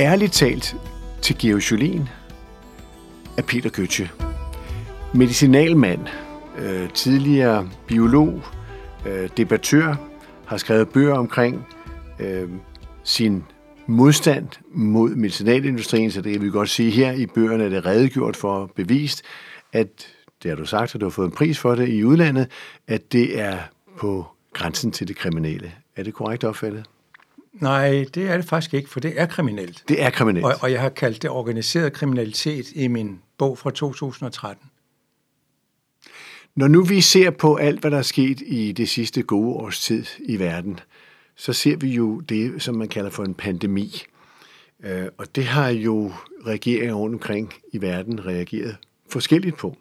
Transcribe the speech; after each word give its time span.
Ærligt 0.00 0.32
talt 0.32 0.76
til 1.22 1.38
Georg 1.38 1.70
Jolien 1.70 2.08
af 3.38 3.44
Peter 3.44 3.70
Götze. 3.70 4.08
Medicinalmand, 5.14 6.00
øh, 6.58 6.90
tidligere 6.90 7.70
biolog, 7.86 8.42
øh, 9.06 9.28
debattør, 9.36 9.94
har 10.46 10.56
skrevet 10.56 10.88
bøger 10.88 11.14
omkring 11.14 11.66
øh, 12.20 12.48
sin 13.04 13.44
modstand 13.86 14.48
mod 14.72 15.10
medicinalindustrien, 15.10 16.10
så 16.10 16.20
det 16.20 16.32
kan 16.32 16.42
vi 16.42 16.50
godt 16.50 16.70
sige 16.70 16.90
her 16.90 17.12
i 17.12 17.26
bøgerne, 17.26 17.64
er 17.64 17.68
det 17.68 17.86
redegjort 17.86 18.36
for 18.36 18.70
bevist, 18.76 19.22
at, 19.72 19.88
det 20.42 20.48
har 20.48 20.56
du 20.56 20.64
sagt, 20.64 20.94
og 20.94 21.00
du 21.00 21.06
har 21.06 21.10
fået 21.10 21.26
en 21.26 21.32
pris 21.32 21.58
for 21.58 21.74
det 21.74 21.88
i 21.88 22.04
udlandet, 22.04 22.50
at 22.86 23.12
det 23.12 23.40
er 23.40 23.58
på 23.98 24.26
grænsen 24.52 24.92
til 24.92 25.08
det 25.08 25.16
kriminelle. 25.16 25.72
Er 25.96 26.02
det 26.02 26.14
korrekt 26.14 26.44
opfattet? 26.44 26.84
Nej, 27.52 28.04
det 28.14 28.30
er 28.30 28.36
det 28.36 28.44
faktisk 28.44 28.74
ikke, 28.74 28.90
for 28.90 29.00
det 29.00 29.20
er 29.20 29.26
kriminelt. 29.26 29.84
Det 29.88 30.02
er 30.02 30.10
kriminelt. 30.10 30.46
Og, 30.46 30.54
og 30.60 30.72
jeg 30.72 30.80
har 30.80 30.88
kaldt 30.88 31.22
det 31.22 31.30
organiseret 31.30 31.92
kriminalitet 31.92 32.72
i 32.72 32.88
min 32.88 33.20
bog 33.38 33.58
fra 33.58 33.70
2013. 33.70 34.70
Når 36.54 36.68
nu 36.68 36.84
vi 36.84 37.00
ser 37.00 37.30
på 37.30 37.56
alt, 37.56 37.80
hvad 37.80 37.90
der 37.90 37.98
er 37.98 38.02
sket 38.02 38.42
i 38.46 38.72
det 38.72 38.88
sidste 38.88 39.22
gode 39.22 39.54
års 39.54 39.80
tid 39.80 40.04
i 40.18 40.38
verden, 40.38 40.80
så 41.36 41.52
ser 41.52 41.76
vi 41.76 41.88
jo 41.88 42.20
det, 42.20 42.62
som 42.62 42.74
man 42.74 42.88
kalder 42.88 43.10
for 43.10 43.24
en 43.24 43.34
pandemi. 43.34 44.02
Øh, 44.84 45.06
og 45.18 45.36
det 45.36 45.44
har 45.44 45.68
jo 45.68 46.12
regeringer 46.46 46.94
rundt 46.94 47.14
omkring 47.14 47.54
i 47.72 47.80
verden 47.80 48.26
reageret 48.26 48.76
forskelligt 49.08 49.56
på. 49.56 49.76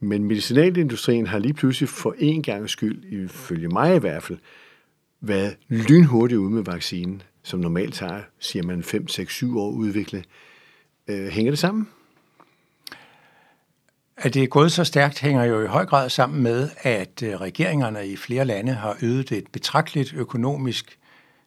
Men 0.00 0.24
medicinalindustrien 0.24 1.26
har 1.26 1.38
lige 1.38 1.54
pludselig 1.54 1.88
for 1.88 2.14
en 2.18 2.42
gang 2.42 2.70
skyld, 2.70 3.04
ifølge 3.04 3.68
mig 3.68 3.96
i 3.96 3.98
hvert 3.98 4.22
fald, 4.22 4.38
været 5.28 5.56
lynhurtigt 5.68 6.38
ude 6.38 6.50
med 6.50 6.62
vaccinen, 6.62 7.22
som 7.42 7.60
normalt 7.60 7.94
tager, 7.94 8.22
siger 8.38 8.62
man, 8.62 8.82
5, 8.82 9.08
6, 9.08 9.34
7 9.34 9.58
år 9.58 9.68
at 9.68 9.74
udvikle. 9.74 10.24
Øh, 11.08 11.28
hænger 11.28 11.52
det 11.52 11.58
sammen? 11.58 11.88
At 14.16 14.34
det 14.34 14.42
er 14.42 14.46
gået 14.46 14.72
så 14.72 14.84
stærkt 14.84 15.20
hænger 15.20 15.44
jo 15.44 15.62
i 15.62 15.66
høj 15.66 15.86
grad 15.86 16.10
sammen 16.10 16.42
med, 16.42 16.70
at 16.78 17.22
øh, 17.22 17.40
regeringerne 17.40 18.08
i 18.08 18.16
flere 18.16 18.44
lande 18.44 18.72
har 18.72 18.98
ydet 19.02 19.32
et 19.32 19.46
betragteligt 19.52 20.14
økonomisk 20.14 20.98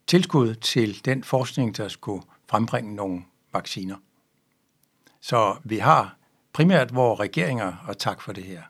tilskud 0.08 0.56
til 0.56 1.06
den 1.06 1.24
forskning, 1.24 1.78
der 1.78 1.88
skulle 1.88 2.24
frembringe 2.50 2.96
nogle 2.96 3.22
vacciner. 3.54 3.96
Så 5.22 5.56
vi 5.64 5.78
har 5.78 6.18
primært 6.54 6.96
vores 6.96 7.20
regeringer, 7.20 7.74
og 7.88 7.98
tak 7.98 8.22
for 8.22 8.34
det 8.34 8.44
her. 8.44 8.62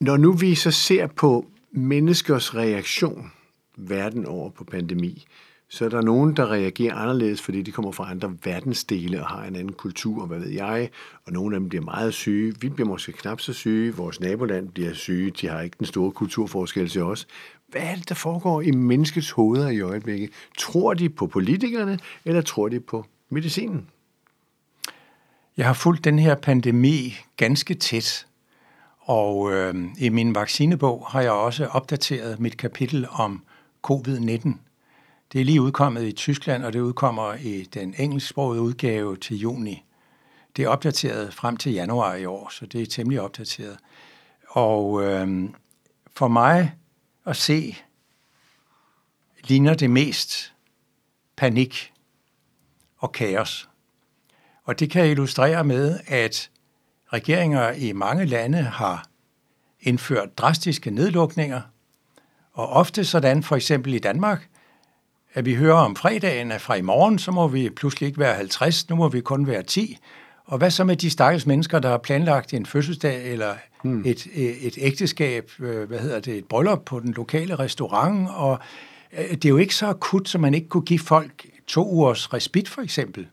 Når 0.00 0.16
nu 0.16 0.32
vi 0.32 0.54
så 0.54 0.70
ser 0.70 1.06
på 1.06 1.46
menneskers 1.70 2.54
reaktion 2.54 3.32
verden 3.76 4.26
over 4.26 4.50
på 4.50 4.64
pandemi, 4.64 5.26
så 5.72 5.84
er 5.84 5.88
der 5.88 6.02
nogen, 6.02 6.36
der 6.36 6.52
reagerer 6.52 6.94
anderledes, 6.94 7.42
fordi 7.42 7.62
de 7.62 7.72
kommer 7.72 7.92
fra 7.92 8.10
andre 8.10 8.36
verdensdele 8.44 9.20
og 9.20 9.26
har 9.26 9.44
en 9.44 9.56
anden 9.56 9.72
kultur, 9.72 10.26
hvad 10.26 10.38
ved 10.38 10.48
jeg, 10.48 10.90
og 11.24 11.32
nogle 11.32 11.56
af 11.56 11.60
dem 11.60 11.68
bliver 11.68 11.84
meget 11.84 12.14
syge. 12.14 12.54
Vi 12.60 12.68
bliver 12.68 12.88
måske 12.88 13.12
knap 13.12 13.40
så 13.40 13.52
syge, 13.52 13.96
vores 13.96 14.20
naboland 14.20 14.68
bliver 14.68 14.92
syge, 14.92 15.30
de 15.30 15.48
har 15.48 15.60
ikke 15.60 15.76
den 15.78 15.86
store 15.86 16.10
kulturforskel 16.10 16.88
til 16.88 17.02
os. 17.02 17.26
Hvad 17.68 17.82
er 17.82 17.94
det, 17.94 18.08
der 18.08 18.14
foregår 18.14 18.60
i 18.60 18.70
menneskets 18.70 19.30
hoveder 19.30 19.68
i 19.68 19.80
øjeblikket? 19.80 20.30
Tror 20.58 20.94
de 20.94 21.08
på 21.08 21.26
politikerne, 21.26 21.98
eller 22.24 22.42
tror 22.42 22.68
de 22.68 22.80
på 22.80 23.06
medicinen? 23.30 23.88
Jeg 25.56 25.66
har 25.66 25.74
fulgt 25.74 26.04
den 26.04 26.18
her 26.18 26.34
pandemi 26.34 27.14
ganske 27.36 27.74
tæt, 27.74 28.26
og 29.00 29.52
øh, 29.52 29.74
i 29.98 30.08
min 30.08 30.34
vaccinebog 30.34 31.06
har 31.08 31.20
jeg 31.20 31.32
også 31.32 31.66
opdateret 31.66 32.40
mit 32.40 32.56
kapitel 32.56 33.06
om 33.10 33.42
covid-19. 33.90 34.54
Det 35.32 35.40
er 35.40 35.44
lige 35.44 35.62
udkommet 35.62 36.02
i 36.02 36.12
Tyskland, 36.12 36.64
og 36.64 36.72
det 36.72 36.80
udkommer 36.80 37.34
i 37.34 37.62
den 37.62 37.94
engelsksprogede 37.98 38.62
udgave 38.62 39.16
til 39.16 39.36
juni. 39.36 39.84
Det 40.56 40.64
er 40.64 40.68
opdateret 40.68 41.34
frem 41.34 41.56
til 41.56 41.72
januar 41.72 42.14
i 42.14 42.24
år, 42.24 42.48
så 42.48 42.66
det 42.66 42.82
er 42.82 42.86
temmelig 42.86 43.20
opdateret. 43.20 43.78
Og 44.48 45.02
øh, 45.02 45.50
for 46.16 46.28
mig 46.28 46.74
at 47.26 47.36
se, 47.36 47.76
ligner 49.44 49.74
det 49.74 49.90
mest 49.90 50.54
panik 51.36 51.92
og 52.98 53.12
kaos. 53.12 53.68
Og 54.64 54.80
det 54.80 54.90
kan 54.90 55.10
illustrere 55.10 55.64
med, 55.64 56.00
at 56.06 56.50
regeringer 57.12 57.72
i 57.72 57.92
mange 57.92 58.24
lande 58.24 58.58
har 58.58 59.06
indført 59.80 60.38
drastiske 60.38 60.90
nedlukninger, 60.90 61.60
og 62.54 62.68
ofte 62.68 63.04
sådan, 63.04 63.42
for 63.42 63.56
eksempel 63.56 63.94
i 63.94 63.98
Danmark, 63.98 64.48
at 65.34 65.44
vi 65.44 65.54
hører 65.54 65.76
om 65.76 65.96
fredagen, 65.96 66.52
at 66.52 66.60
fra 66.60 66.74
i 66.74 66.82
morgen, 66.82 67.18
så 67.18 67.30
må 67.30 67.48
vi 67.48 67.70
pludselig 67.70 68.06
ikke 68.06 68.18
være 68.18 68.34
50, 68.34 68.88
nu 68.88 68.96
må 68.96 69.08
vi 69.08 69.20
kun 69.20 69.46
være 69.46 69.62
10. 69.62 69.98
Og 70.44 70.58
hvad 70.58 70.70
så 70.70 70.84
med 70.84 70.96
de 70.96 71.10
stakkels 71.10 71.46
mennesker, 71.46 71.78
der 71.78 71.88
har 71.88 71.98
planlagt 71.98 72.54
en 72.54 72.66
fødselsdag 72.66 73.32
eller 73.32 73.54
hmm. 73.84 74.02
et, 74.06 74.26
et 74.34 74.78
ægteskab, 74.78 75.50
øh, 75.60 75.88
hvad 75.88 75.98
hedder 75.98 76.20
det, 76.20 76.36
et 76.36 76.44
bryllup 76.44 76.84
på 76.84 77.00
den 77.00 77.12
lokale 77.12 77.54
restaurant, 77.54 78.28
og 78.30 78.58
øh, 79.18 79.30
det 79.30 79.44
er 79.44 79.48
jo 79.48 79.56
ikke 79.56 79.74
så 79.74 79.86
akut, 79.86 80.28
så 80.28 80.38
man 80.38 80.54
ikke 80.54 80.68
kunne 80.68 80.84
give 80.84 80.98
folk 80.98 81.46
to 81.66 81.90
ugers 81.90 82.32
respit 82.32 82.68
for 82.68 82.82
eksempel. 82.82 83.26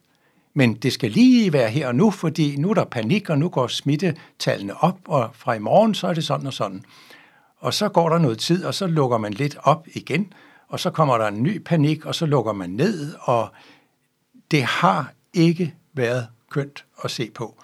Men 0.54 0.74
det 0.74 0.94
skal 0.94 1.12
lige 1.12 1.54
være 1.54 1.70
her 1.70 1.88
og 1.88 1.96
nu, 1.96 2.12
fordi 2.12 2.56
nu 2.56 2.70
er 2.70 2.74
der 2.74 2.86
panik, 2.86 3.30
og 3.30 3.38
nu 3.38 3.50
går 3.50 3.68
smittetallene 3.68 4.84
op, 4.84 4.98
og 5.06 5.30
fra 5.34 5.54
i 5.54 5.60
morgen, 5.60 5.94
så 5.94 6.08
er 6.08 6.14
det 6.14 6.24
sådan 6.24 6.48
og 6.48 6.54
sådan. 6.54 6.84
Og 7.60 7.74
så 7.74 7.90
går 7.90 8.10
der 8.10 8.18
noget 8.18 8.40
tid, 8.40 8.66
og 8.66 8.74
så 8.74 8.88
lukker 8.88 9.18
man 9.18 9.34
lidt 9.34 9.58
op 9.64 9.88
igen, 9.94 10.34
og 10.68 10.80
så 10.80 10.90
kommer 10.90 11.18
der 11.18 11.28
en 11.28 11.44
ny 11.44 11.64
panik, 11.64 12.06
og 12.06 12.16
så 12.16 12.26
lukker 12.26 12.54
man 12.54 12.70
ned, 12.70 13.16
og 13.20 13.50
det 14.52 14.64
har 14.64 15.14
ikke 15.34 15.76
været 15.94 16.28
kønt 16.50 16.86
at 17.04 17.12
se 17.12 17.32
på. 17.32 17.56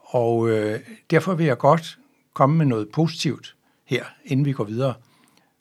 Og 0.00 0.48
øh, 0.48 0.80
derfor 1.10 1.34
vil 1.34 1.46
jeg 1.46 1.58
godt 1.58 1.98
komme 2.34 2.56
med 2.56 2.66
noget 2.66 2.88
positivt 2.88 3.56
her, 3.84 4.04
inden 4.24 4.46
vi 4.46 4.52
går 4.52 4.64
videre, 4.64 4.94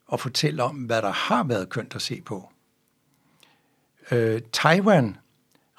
og 0.07 0.19
fortælle 0.19 0.63
om, 0.63 0.75
hvad 0.75 1.01
der 1.01 1.11
har 1.11 1.43
været 1.43 1.69
kønt 1.69 1.95
at 1.95 2.01
se 2.01 2.21
på. 2.21 2.49
Øh, 4.11 4.41
Taiwan 4.51 5.17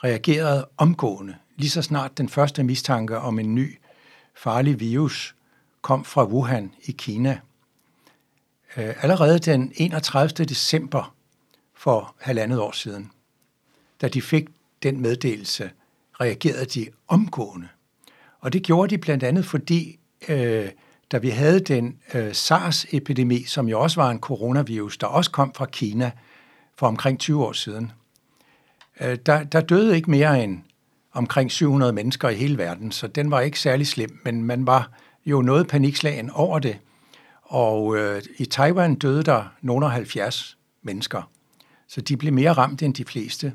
reagerede 0.05 0.69
omgående, 0.77 1.37
lige 1.57 1.71
så 1.71 1.83
snart 1.83 2.19
den 2.19 2.29
første 2.29 2.65
mistanke 2.65 3.19
om 3.19 3.39
en 3.39 3.55
ny 3.55 3.79
farlig 4.35 4.81
virus 4.81 5.35
kom 5.83 6.05
fra 6.05 6.25
Wuhan 6.25 6.73
i 6.85 6.93
Kina. 6.93 7.41
Øh, 8.79 8.95
allerede 9.03 9.39
den 9.39 9.73
31. 9.75 10.45
december 10.45 11.15
for 11.75 12.15
halvandet 12.21 12.61
år 12.61 12.73
siden, 12.73 13.11
da 14.01 14.09
de 14.09 14.23
fik 14.23 14.49
den 14.83 15.01
meddelelse, 15.01 15.71
reagerede 16.21 16.65
de 16.65 16.87
omgående. 17.09 17.69
Og 18.41 18.53
det 18.53 18.63
gjorde 18.63 18.91
de 18.91 18.99
blandt 18.99 19.25
andet, 19.25 19.45
fordi 19.45 19.99
øh, 20.29 20.69
da 21.13 21.19
vi 21.19 21.29
havde 21.29 21.61
den 21.61 21.99
øh, 22.15 22.35
SARS-epidemi, 22.35 23.45
som 23.45 23.69
jo 23.69 23.81
også 23.81 24.01
var 24.01 24.11
en 24.11 24.21
coronavirus, 24.21 24.99
der 24.99 25.07
også 25.07 25.31
kom 25.31 25.55
fra 25.55 25.67
Kina 25.67 26.11
for 26.77 26.87
omkring 26.87 27.19
20 27.19 27.45
år 27.45 27.53
siden, 27.53 27.93
øh, 29.01 29.19
der, 29.27 29.43
der 29.43 29.61
døde 29.61 29.97
ikke 29.97 30.11
mere 30.11 30.45
end 30.45 30.59
omkring 31.13 31.51
700 31.51 31.93
mennesker 31.93 32.29
i 32.29 32.35
hele 32.35 32.59
verden, 32.59 32.93
så 32.93 33.07
den 33.07 33.31
var 33.31 33.41
ikke 33.41 33.61
særlig 33.61 33.87
slem, 33.87 34.21
men 34.25 34.45
man 34.45 34.67
var 34.67 34.91
jo 35.27 35.43
noget 35.43 35.69
panikslagen 35.69 36.31
over 36.31 36.59
det. 36.59 36.79
Og 37.49 37.97
øh, 37.97 38.23
i 38.39 38.45
Taiwan 38.45 38.95
døde 38.95 39.23
der 39.23 39.45
nogle 39.61 39.87
af 39.87 39.93
70 39.93 40.59
mennesker, 40.83 41.23
så 41.89 42.01
de 42.01 42.17
blev 42.17 42.33
mere 42.33 42.53
ramt 42.53 42.83
end 42.83 42.95
de 42.95 43.05
fleste. 43.05 43.53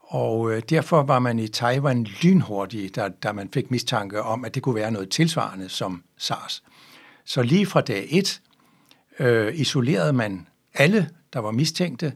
Og 0.00 0.52
øh, 0.52 0.62
derfor 0.70 1.02
var 1.02 1.18
man 1.18 1.38
i 1.38 1.48
Taiwan 1.48 2.04
lynhurtig, 2.04 2.96
da, 2.96 3.08
da 3.22 3.32
man 3.32 3.48
fik 3.54 3.70
mistanke 3.70 4.22
om, 4.22 4.44
at 4.44 4.54
det 4.54 4.62
kunne 4.62 4.74
være 4.74 4.90
noget 4.90 5.10
tilsvarende 5.10 5.68
som 5.68 6.02
SARS. 6.16 6.62
Så 7.24 7.42
lige 7.42 7.66
fra 7.66 7.80
dag 7.80 8.06
1 8.10 8.42
øh, 9.18 9.60
isolerede 9.60 10.12
man 10.12 10.48
alle, 10.74 11.10
der 11.32 11.38
var 11.38 11.50
mistænkte 11.50 12.12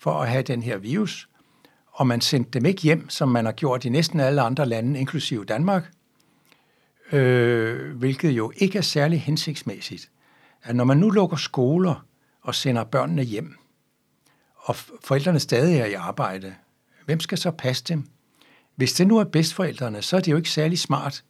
for 0.00 0.12
at 0.12 0.28
have 0.28 0.42
den 0.42 0.62
her 0.62 0.76
virus, 0.76 1.28
og 1.92 2.06
man 2.06 2.20
sendte 2.20 2.50
dem 2.50 2.66
ikke 2.66 2.82
hjem, 2.82 3.08
som 3.08 3.28
man 3.28 3.44
har 3.44 3.52
gjort 3.52 3.84
i 3.84 3.88
næsten 3.88 4.20
alle 4.20 4.42
andre 4.42 4.66
lande, 4.66 5.00
inklusive 5.00 5.44
Danmark, 5.44 5.90
øh, 7.12 7.96
hvilket 7.96 8.30
jo 8.30 8.52
ikke 8.56 8.78
er 8.78 8.82
særlig 8.82 9.22
hensigtsmæssigt. 9.22 10.11
At 10.62 10.76
når 10.76 10.84
man 10.84 10.96
nu 10.96 11.10
lukker 11.10 11.36
skoler 11.36 12.06
og 12.42 12.54
sender 12.54 12.84
børnene 12.84 13.22
hjem, 13.22 13.58
og 14.56 14.76
forældrene 14.76 15.40
stadig 15.40 15.78
er 15.78 15.86
i 15.86 15.92
arbejde, 15.92 16.54
hvem 17.04 17.20
skal 17.20 17.38
så 17.38 17.50
passe 17.50 17.84
dem? 17.84 18.08
Hvis 18.74 18.92
det 18.92 19.06
nu 19.06 19.18
er 19.18 19.24
bedstforældrene, 19.24 20.02
så 20.02 20.16
er 20.16 20.20
det 20.20 20.32
jo 20.32 20.36
ikke 20.36 20.50
særlig 20.50 20.78
smart, 20.78 21.24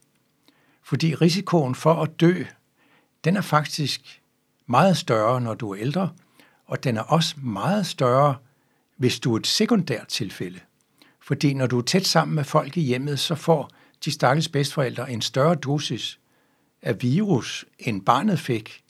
fordi 0.83 1.15
risikoen 1.15 1.75
for 1.75 1.93
at 1.93 2.19
dø, 2.19 2.43
den 3.23 3.37
er 3.37 3.41
faktisk 3.41 4.21
meget 4.65 4.97
større, 4.97 5.41
når 5.41 5.53
du 5.53 5.71
er 5.71 5.79
ældre, 5.79 6.09
og 6.65 6.83
den 6.83 6.97
er 6.97 7.01
også 7.01 7.35
meget 7.37 7.85
større, 7.85 8.35
hvis 8.97 9.19
du 9.19 9.33
er 9.33 9.39
et 9.39 9.47
sekundært 9.47 10.07
tilfælde. 10.07 10.59
Fordi 11.19 11.53
når 11.53 11.67
du 11.67 11.77
er 11.77 11.81
tæt 11.83 12.05
sammen 12.05 12.35
med 12.35 12.43
folk 12.43 12.77
i 12.77 12.81
hjemmet, 12.81 13.19
så 13.19 13.35
får 13.35 13.69
de 14.05 14.11
stakkels 14.11 14.49
bedstforældre 14.49 15.11
en 15.11 15.21
større 15.21 15.55
dosis 15.55 16.19
af 16.81 17.01
virus, 17.01 17.65
end 17.79 18.05
barnet 18.05 18.39
fik 18.39 18.82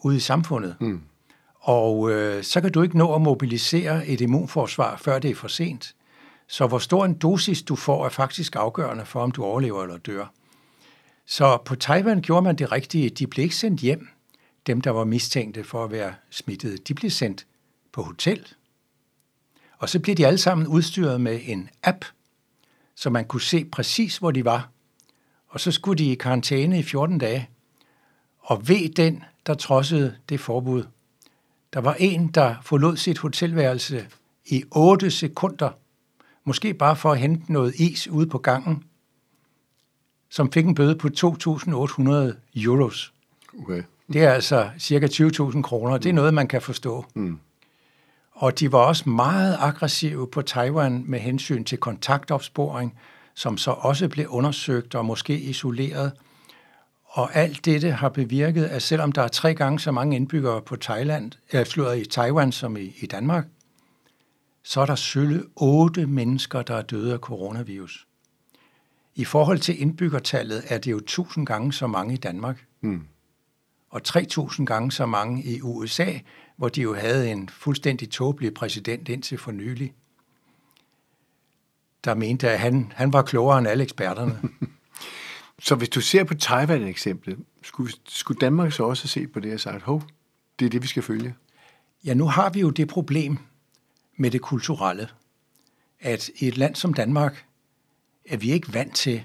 ude 0.00 0.16
i 0.16 0.20
samfundet. 0.20 0.76
Mm. 0.80 1.00
Og 1.60 2.10
øh, 2.10 2.44
så 2.44 2.60
kan 2.60 2.72
du 2.72 2.82
ikke 2.82 2.98
nå 2.98 3.14
at 3.14 3.20
mobilisere 3.20 4.06
et 4.06 4.20
immunforsvar, 4.20 4.96
før 4.96 5.18
det 5.18 5.30
er 5.30 5.34
for 5.34 5.48
sent. 5.48 5.94
Så 6.48 6.66
hvor 6.66 6.78
stor 6.78 7.04
en 7.04 7.14
dosis 7.14 7.62
du 7.62 7.76
får, 7.76 8.04
er 8.04 8.08
faktisk 8.08 8.56
afgørende 8.56 9.04
for, 9.04 9.20
om 9.20 9.30
du 9.30 9.44
overlever 9.44 9.82
eller 9.82 9.98
dør. 9.98 10.32
Så 11.26 11.58
på 11.64 11.76
Taiwan 11.76 12.22
gjorde 12.22 12.42
man 12.42 12.56
det 12.56 12.72
rigtige. 12.72 13.10
De 13.10 13.26
blev 13.26 13.42
ikke 13.42 13.56
sendt 13.56 13.80
hjem, 13.80 14.08
dem 14.66 14.80
der 14.80 14.90
var 14.90 15.04
mistænkte 15.04 15.64
for 15.64 15.84
at 15.84 15.90
være 15.90 16.14
smittede. 16.30 16.76
De 16.76 16.94
blev 16.94 17.10
sendt 17.10 17.46
på 17.92 18.02
hotel. 18.02 18.46
Og 19.78 19.88
så 19.88 20.00
blev 20.00 20.16
de 20.16 20.26
alle 20.26 20.38
sammen 20.38 20.66
udstyret 20.66 21.20
med 21.20 21.40
en 21.44 21.68
app, 21.82 22.04
så 22.94 23.10
man 23.10 23.24
kunne 23.24 23.40
se 23.40 23.64
præcis, 23.64 24.18
hvor 24.18 24.30
de 24.30 24.44
var. 24.44 24.70
Og 25.48 25.60
så 25.60 25.72
skulle 25.72 25.98
de 25.98 26.12
i 26.12 26.14
karantæne 26.14 26.78
i 26.78 26.82
14 26.82 27.18
dage. 27.18 27.48
Og 28.38 28.68
ved 28.68 28.88
den, 28.88 29.24
der 29.48 29.54
trodsede 29.54 30.14
det 30.28 30.40
forbud. 30.40 30.84
Der 31.72 31.80
var 31.80 31.94
en, 31.94 32.28
der 32.28 32.54
forlod 32.62 32.96
sit 32.96 33.18
hotelværelse 33.18 34.06
i 34.46 34.64
8 34.70 35.10
sekunder, 35.10 35.70
måske 36.44 36.74
bare 36.74 36.96
for 36.96 37.12
at 37.12 37.18
hente 37.18 37.52
noget 37.52 37.74
is 37.74 38.08
ude 38.08 38.26
på 38.26 38.38
gangen, 38.38 38.84
som 40.30 40.52
fik 40.52 40.66
en 40.66 40.74
bøde 40.74 40.96
på 40.96 41.08
2.800 41.08 42.36
euros. 42.56 43.12
Okay. 43.60 43.82
Det 44.12 44.24
er 44.24 44.32
altså 44.32 44.70
cirka 44.78 45.06
20.000 45.06 45.62
kroner. 45.62 45.98
Det 45.98 46.08
er 46.08 46.12
noget, 46.12 46.34
man 46.34 46.48
kan 46.48 46.62
forstå. 46.62 47.04
Mm. 47.14 47.38
Og 48.32 48.58
de 48.60 48.72
var 48.72 48.78
også 48.78 49.08
meget 49.08 49.56
aggressive 49.60 50.30
på 50.30 50.42
Taiwan 50.42 51.04
med 51.06 51.18
hensyn 51.18 51.64
til 51.64 51.78
kontaktopsporing, 51.78 52.98
som 53.34 53.58
så 53.58 53.70
også 53.70 54.08
blev 54.08 54.26
undersøgt 54.28 54.94
og 54.94 55.04
måske 55.04 55.40
isoleret. 55.40 56.12
Og 57.08 57.36
alt 57.36 57.64
dette 57.64 57.90
har 57.90 58.08
bevirket, 58.08 58.64
at 58.64 58.82
selvom 58.82 59.12
der 59.12 59.22
er 59.22 59.28
tre 59.28 59.54
gange 59.54 59.80
så 59.80 59.92
mange 59.92 60.16
indbyggere 60.16 60.62
på 60.62 60.76
Thailand, 60.76 61.32
eller 61.50 61.92
i 61.92 62.04
Taiwan 62.04 62.52
som 62.52 62.76
i, 62.76 62.94
i 63.00 63.06
Danmark, 63.06 63.46
så 64.62 64.80
er 64.80 64.86
der 64.86 64.94
sølle 64.94 65.44
otte 65.56 66.06
mennesker, 66.06 66.62
der 66.62 66.74
er 66.74 66.82
døde 66.82 67.12
af 67.12 67.18
coronavirus. 67.18 68.06
I 69.14 69.24
forhold 69.24 69.58
til 69.58 69.80
indbyggertallet 69.80 70.62
er 70.68 70.78
det 70.78 70.90
jo 70.90 71.00
tusind 71.00 71.46
gange 71.46 71.72
så 71.72 71.86
mange 71.86 72.14
i 72.14 72.16
Danmark. 72.16 72.64
Mm. 72.80 73.02
Og 73.90 74.00
3.000 74.08 74.64
gange 74.64 74.92
så 74.92 75.06
mange 75.06 75.44
i 75.44 75.60
USA, 75.62 76.12
hvor 76.56 76.68
de 76.68 76.82
jo 76.82 76.94
havde 76.94 77.30
en 77.30 77.48
fuldstændig 77.48 78.10
tåbelig 78.10 78.54
præsident 78.54 79.08
indtil 79.08 79.38
for 79.38 79.52
nylig, 79.52 79.94
der 82.04 82.14
mente, 82.14 82.50
at 82.50 82.58
han, 82.58 82.92
han 82.96 83.12
var 83.12 83.22
klogere 83.22 83.58
end 83.58 83.68
alle 83.68 83.84
eksperterne. 83.84 84.40
så 85.58 85.74
hvis 85.74 85.88
du 85.88 86.00
ser 86.00 86.24
på 86.24 86.34
Taiwan-eksemplet, 86.34 87.38
skulle, 87.62 87.92
skulle 88.08 88.38
Danmark 88.40 88.72
så 88.72 88.82
også 88.82 89.08
se 89.08 89.26
på 89.26 89.40
det 89.40 89.54
og 89.54 89.60
sagt, 89.60 89.82
hov, 89.82 90.02
det 90.58 90.66
er 90.66 90.70
det, 90.70 90.82
vi 90.82 90.86
skal 90.86 91.02
følge? 91.02 91.34
Ja, 92.04 92.14
nu 92.14 92.26
har 92.26 92.50
vi 92.50 92.60
jo 92.60 92.70
det 92.70 92.88
problem 92.88 93.38
med 94.16 94.30
det 94.30 94.40
kulturelle, 94.40 95.08
at 96.00 96.30
i 96.36 96.48
et 96.48 96.56
land 96.56 96.74
som 96.74 96.94
Danmark 96.94 97.44
er 98.28 98.36
vi 98.36 98.52
ikke 98.52 98.74
vant 98.74 98.94
til, 98.94 99.24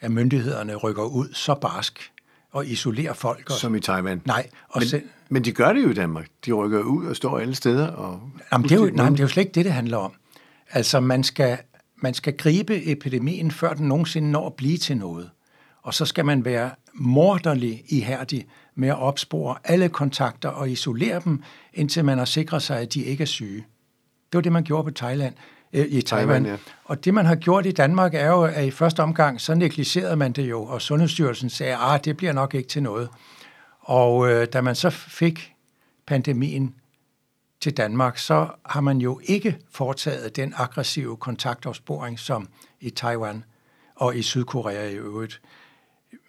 at 0.00 0.10
myndighederne 0.10 0.74
rykker 0.74 1.02
ud 1.02 1.28
så 1.32 1.54
barsk 1.54 2.12
og 2.50 2.66
isolerer 2.66 3.12
folk. 3.12 3.50
Og, 3.50 3.56
som 3.56 3.74
i 3.74 3.80
Taiwan? 3.80 4.22
Nej. 4.24 4.48
Og 4.68 4.80
men, 4.80 4.88
selv, 4.88 5.08
men 5.28 5.44
de 5.44 5.52
gør 5.52 5.72
det 5.72 5.82
jo 5.82 5.90
i 5.90 5.94
Danmark. 5.94 6.28
De 6.46 6.52
rykker 6.52 6.82
ud 6.82 7.06
og 7.06 7.16
står 7.16 7.38
alle 7.38 7.54
steder. 7.54 7.86
Og 7.86 8.30
jamen, 8.52 8.68
det 8.68 8.72
er 8.72 8.80
jo, 8.80 8.90
nej, 8.90 9.04
men 9.04 9.12
det 9.12 9.20
er 9.20 9.24
jo 9.24 9.28
slet 9.28 9.42
ikke 9.42 9.54
det, 9.54 9.64
det 9.64 9.72
handler 9.72 9.96
om. 9.96 10.12
Altså, 10.70 11.00
man 11.00 11.24
skal, 11.24 11.58
man 11.96 12.14
skal 12.14 12.36
gribe 12.36 12.86
epidemien, 12.86 13.50
før 13.50 13.74
den 13.74 13.88
nogensinde 13.88 14.30
når 14.30 14.46
at 14.46 14.54
blive 14.54 14.78
til 14.78 14.96
noget. 14.96 15.30
Og 15.82 15.94
så 15.94 16.04
skal 16.04 16.24
man 16.24 16.44
være 16.44 16.70
morderlig 16.94 17.84
ihærdig 17.88 18.46
med 18.74 18.88
at 18.88 18.98
opspore 18.98 19.56
alle 19.64 19.88
kontakter 19.88 20.48
og 20.48 20.70
isolere 20.70 21.20
dem, 21.24 21.42
indtil 21.74 22.04
man 22.04 22.18
har 22.18 22.24
sikret 22.24 22.62
sig, 22.62 22.80
at 22.80 22.94
de 22.94 23.04
ikke 23.04 23.22
er 23.22 23.26
syge. 23.26 23.66
Det 24.32 24.38
var 24.38 24.40
det, 24.40 24.52
man 24.52 24.64
gjorde 24.64 24.84
på 24.84 24.90
Thailand 24.90 25.34
øh, 25.72 25.86
i 25.88 26.02
Taiwan. 26.02 26.28
Taiwan 26.28 26.46
ja. 26.46 26.56
Og 26.84 27.04
det, 27.04 27.14
man 27.14 27.26
har 27.26 27.34
gjort 27.34 27.66
i 27.66 27.70
Danmark, 27.70 28.14
er 28.14 28.26
jo, 28.26 28.42
at 28.42 28.64
i 28.64 28.70
første 28.70 29.02
omgang, 29.02 29.40
så 29.40 29.54
negligerede 29.54 30.16
man 30.16 30.32
det 30.32 30.50
jo, 30.50 30.64
og 30.64 30.82
Sundhedsstyrelsen 30.82 31.50
sagde, 31.50 31.76
at 31.76 32.04
det 32.04 32.16
bliver 32.16 32.32
nok 32.32 32.54
ikke 32.54 32.68
til 32.68 32.82
noget. 32.82 33.08
Og 33.80 34.30
øh, 34.30 34.46
da 34.52 34.60
man 34.60 34.74
så 34.74 34.90
fik 34.90 35.54
pandemien 36.06 36.74
til 37.60 37.76
Danmark, 37.76 38.18
så 38.18 38.48
har 38.66 38.80
man 38.80 38.98
jo 38.98 39.20
ikke 39.24 39.58
foretaget 39.70 40.36
den 40.36 40.54
aggressive 40.56 41.16
kontaktopsporing 41.16 42.18
som 42.18 42.48
i 42.80 42.90
Taiwan 42.90 43.44
og 43.94 44.16
i 44.16 44.22
Sydkorea 44.22 44.88
i 44.88 44.94
øvrigt. 44.94 45.40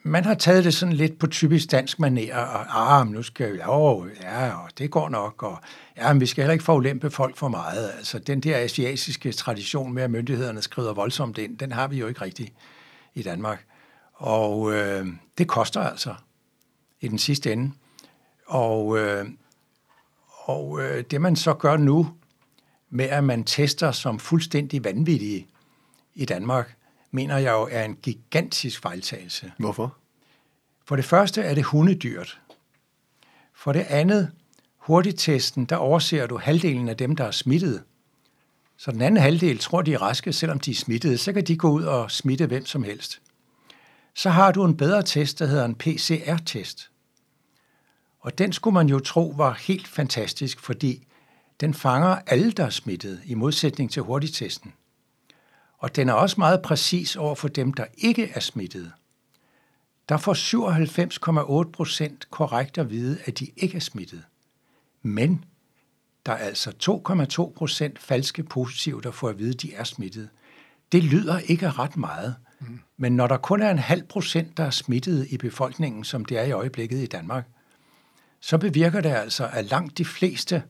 Man 0.06 0.26
har 0.26 0.34
taget 0.34 0.64
det 0.64 0.74
sådan 0.74 0.96
lidt 0.96 1.20
på 1.20 1.28
typisk 1.28 1.72
dansk 1.72 2.00
maner, 2.00 2.36
og 2.36 3.00
ah, 3.00 3.08
nu 3.08 3.24
skal 3.24 3.54
vi, 3.54 3.60
oh, 3.66 4.08
ja, 4.22 4.50
og 4.50 4.70
det 4.78 4.92
går 4.92 5.10
nok, 5.10 5.44
og 5.44 5.58
ja, 5.98 6.14
men 6.14 6.22
vi 6.22 6.26
skal 6.26 6.42
heller 6.42 6.54
ikke 6.54 6.66
forulempe 6.66 7.12
folk 7.12 7.38
for 7.38 7.48
meget. 7.48 7.92
Altså, 7.98 8.20
den 8.20 8.40
der 8.40 8.58
asiatiske 8.58 9.32
tradition 9.32 9.94
med, 9.94 10.04
at 10.04 10.12
myndighederne 10.12 10.62
skrider 10.62 10.94
voldsomt 10.94 11.38
ind, 11.38 11.58
den 11.58 11.72
har 11.72 11.88
vi 11.88 11.98
jo 11.98 12.08
ikke 12.08 12.22
rigtig 12.22 12.54
i 13.14 13.24
Danmark. 13.24 13.66
Og 14.14 14.74
øh, 14.74 15.08
det 15.38 15.48
koster 15.48 15.82
altså 15.82 16.16
i 17.02 17.08
den 17.08 17.18
sidste 17.18 17.52
ende. 17.54 17.72
Og, 18.46 18.98
øh, 18.98 19.26
og 20.28 20.82
øh, 20.82 21.04
det 21.12 21.22
man 21.22 21.36
så 21.36 21.54
gør 21.54 21.78
nu, 21.78 22.14
med 22.90 23.06
at 23.06 23.24
man 23.24 23.44
tester 23.44 23.92
som 23.92 24.20
fuldstændig 24.20 24.84
vanvittige 24.84 25.48
i 26.16 26.26
Danmark, 26.26 26.76
mener 27.14 27.38
jeg 27.38 27.52
jo 27.52 27.68
er 27.72 27.84
en 27.84 27.96
gigantisk 27.96 28.82
fejltagelse. 28.82 29.52
Hvorfor? 29.58 29.98
For 30.86 30.96
det 30.96 31.06
første 31.06 31.42
er 31.42 31.56
det 31.56 31.64
hundedyrt. 31.64 32.42
For 33.54 33.74
det 33.74 33.86
andet, 33.90 34.32
hurtigtesten, 34.78 35.66
der 35.66 35.76
overser 35.76 36.28
du 36.28 36.38
halvdelen 36.38 36.90
af 36.90 36.98
dem, 36.98 37.16
der 37.16 37.24
er 37.24 37.32
smittet. 37.32 37.84
Så 38.78 38.92
den 38.92 39.02
anden 39.02 39.22
halvdel 39.22 39.60
tror, 39.60 39.82
de 39.82 39.94
er 39.94 40.02
raske, 40.02 40.34
selvom 40.34 40.60
de 40.60 40.72
er 40.72 40.76
smittede. 40.76 41.18
Så 41.18 41.34
kan 41.34 41.44
de 41.44 41.58
gå 41.58 41.70
ud 41.70 41.84
og 41.84 42.12
smitte 42.12 42.46
hvem 42.46 42.66
som 42.66 42.84
helst. 42.84 43.22
Så 44.16 44.30
har 44.30 44.52
du 44.52 44.66
en 44.66 44.78
bedre 44.78 45.04
test, 45.04 45.40
der 45.40 45.46
hedder 45.46 45.66
en 45.66 45.76
PCR-test. 45.76 46.90
Og 48.20 48.38
den 48.38 48.54
skulle 48.54 48.74
man 48.74 48.90
jo 48.90 49.00
tro 49.00 49.34
var 49.38 49.54
helt 49.54 49.88
fantastisk, 49.88 50.60
fordi 50.60 51.08
den 51.60 51.74
fanger 51.74 52.18
alle, 52.28 52.52
der 52.52 52.66
er 52.66 52.70
smittet, 52.70 53.22
i 53.26 53.34
modsætning 53.34 53.92
til 53.92 54.02
hurtigtesten. 54.02 54.74
Og 55.84 55.96
den 55.96 56.10
er 56.10 56.14
også 56.14 56.36
meget 56.38 56.62
præcis 56.62 57.16
over 57.16 57.36
for 57.36 57.48
dem, 57.48 57.74
der 57.74 57.86
ikke 57.98 58.32
er 58.34 58.40
smittet. 58.40 58.92
Der 60.10 60.18
får 60.18 60.34
97,8 61.64 61.72
procent 61.72 62.32
korrekt 62.32 62.78
at 62.78 62.90
vide, 62.90 63.18
at 63.26 63.40
de 63.40 63.48
ikke 63.58 63.76
er 63.76 63.82
smittet. 63.82 64.24
Men 65.02 65.46
der 66.26 66.32
er 66.32 66.38
altså 66.38 66.70
2,2 67.50 67.54
procent 67.54 68.00
falske 68.00 68.44
positive, 68.44 69.02
der 69.02 69.12
får 69.12 69.30
at 69.30 69.40
vide, 69.40 69.54
at 69.54 69.62
de 69.62 69.74
er 69.74 69.84
smittet. 69.84 70.30
Det 70.92 71.04
lyder 71.04 71.40
ikke 71.40 71.70
ret 71.70 71.98
meget. 71.98 72.36
Mm. 72.60 72.80
Men 72.98 73.16
når 73.16 73.28
der 73.28 73.38
kun 73.38 73.62
er 73.62 73.72
en 73.72 73.80
halv 73.80 74.04
procent, 74.04 74.58
der 74.58 74.64
er 74.64 74.70
smittet 74.70 75.28
i 75.30 75.38
befolkningen, 75.38 76.04
som 76.04 76.26
det 76.26 76.38
er 76.38 76.44
i 76.44 76.52
øjeblikket 76.52 77.04
i 77.04 77.06
Danmark, 77.06 77.48
så 78.40 78.58
bevirker 78.58 79.02
det 79.02 79.10
altså, 79.10 79.50
at 79.54 79.66
langt 79.66 79.98
de 79.98 80.06
fleste, 80.06 80.64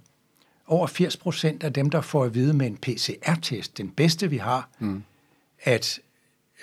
over 0.68 0.88
80 0.88 1.18
procent 1.18 1.64
af 1.64 1.74
dem, 1.74 1.90
der 1.90 2.02
får 2.02 2.24
at 2.24 2.34
vide 2.34 2.54
med 2.54 2.68
en 2.68 2.78
PCR-test, 2.78 3.78
den 3.78 3.90
bedste 3.90 4.30
vi 4.30 4.38
har, 4.38 4.70
mm. 4.80 5.04
at, 5.64 6.00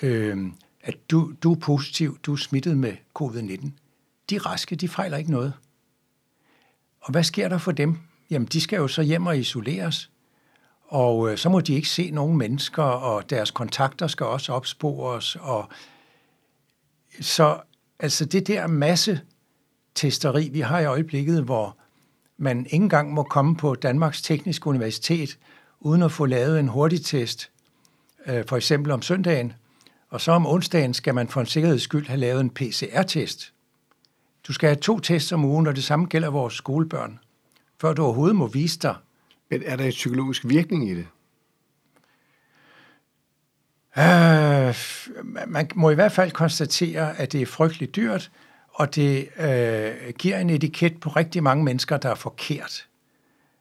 øh, 0.01 0.37
at 0.81 0.95
du, 1.11 1.33
du 1.43 1.51
er 1.51 1.59
positiv, 1.59 2.19
du 2.19 2.33
er 2.33 2.37
smittet 2.37 2.77
med 2.77 2.93
covid-19, 3.19 3.69
de 4.29 4.35
er 4.35 4.45
raske, 4.45 4.75
de 4.75 4.89
fejler 4.89 5.17
ikke 5.17 5.31
noget. 5.31 5.53
Og 7.01 7.11
hvad 7.11 7.23
sker 7.23 7.49
der 7.49 7.57
for 7.57 7.71
dem? 7.71 7.97
Jamen, 8.29 8.47
de 8.47 8.61
skal 8.61 8.77
jo 8.77 8.87
så 8.87 9.01
hjem 9.01 9.25
og 9.25 9.37
isoleres, 9.37 10.11
og 10.83 11.31
øh, 11.31 11.37
så 11.37 11.49
må 11.49 11.59
de 11.59 11.73
ikke 11.73 11.89
se 11.89 12.11
nogen 12.11 12.37
mennesker, 12.37 12.83
og 12.83 13.29
deres 13.29 13.51
kontakter 13.51 14.07
skal 14.07 14.25
også 14.25 14.53
opspores. 14.53 15.35
Og 15.35 15.69
så 17.21 17.59
altså 17.99 18.25
det 18.25 18.47
der 18.47 18.67
masse 18.67 19.21
testeri, 19.95 20.49
vi 20.49 20.59
har 20.59 20.79
i 20.79 20.85
øjeblikket, 20.85 21.43
hvor 21.43 21.77
man 22.41 22.65
ikke 22.65 22.75
engang 22.75 23.13
må 23.13 23.23
komme 23.23 23.55
på 23.55 23.75
Danmarks 23.75 24.21
Tekniske 24.21 24.67
Universitet, 24.67 25.37
uden 25.79 26.01
at 26.01 26.11
få 26.11 26.25
lavet 26.25 26.59
en 26.59 26.67
hurtigtest, 26.67 27.51
øh, 28.25 28.45
for 28.47 28.57
eksempel 28.57 28.91
om 28.91 29.01
søndagen, 29.01 29.53
og 30.09 30.21
så 30.21 30.31
om 30.31 30.47
onsdagen 30.47 30.93
skal 30.93 31.15
man 31.15 31.27
for 31.27 31.41
en 31.41 31.47
sikkerheds 31.47 31.81
skyld 31.81 32.07
have 32.07 32.19
lavet 32.19 32.41
en 32.41 32.49
PCR-test. 32.49 33.53
Du 34.47 34.53
skal 34.53 34.69
have 34.69 34.79
to 34.79 34.99
tests 34.99 35.31
om 35.31 35.45
ugen, 35.45 35.67
og 35.67 35.75
det 35.75 35.83
samme 35.83 36.05
gælder 36.05 36.29
vores 36.29 36.53
skolebørn, 36.53 37.19
før 37.81 37.93
du 37.93 38.03
overhovedet 38.03 38.35
må 38.35 38.47
vise 38.47 38.79
dig. 38.79 38.95
Men 39.49 39.63
er 39.65 39.75
der 39.75 39.85
en 39.85 39.91
psykologisk 39.91 40.45
virkning 40.47 40.89
i 40.89 40.95
det? 40.95 41.07
Uh, 43.97 44.75
man 45.47 45.69
må 45.75 45.89
i 45.89 45.95
hvert 45.95 46.11
fald 46.11 46.31
konstatere, 46.31 47.19
at 47.19 47.31
det 47.31 47.41
er 47.41 47.45
frygteligt 47.45 47.95
dyrt, 47.95 48.31
og 48.81 48.95
det 48.95 49.29
øh, 49.39 50.13
giver 50.19 50.39
en 50.39 50.49
etiket 50.49 50.99
på 50.99 51.09
rigtig 51.09 51.43
mange 51.43 51.63
mennesker, 51.63 51.97
der 51.97 52.09
er 52.09 52.15
forkert. 52.15 52.87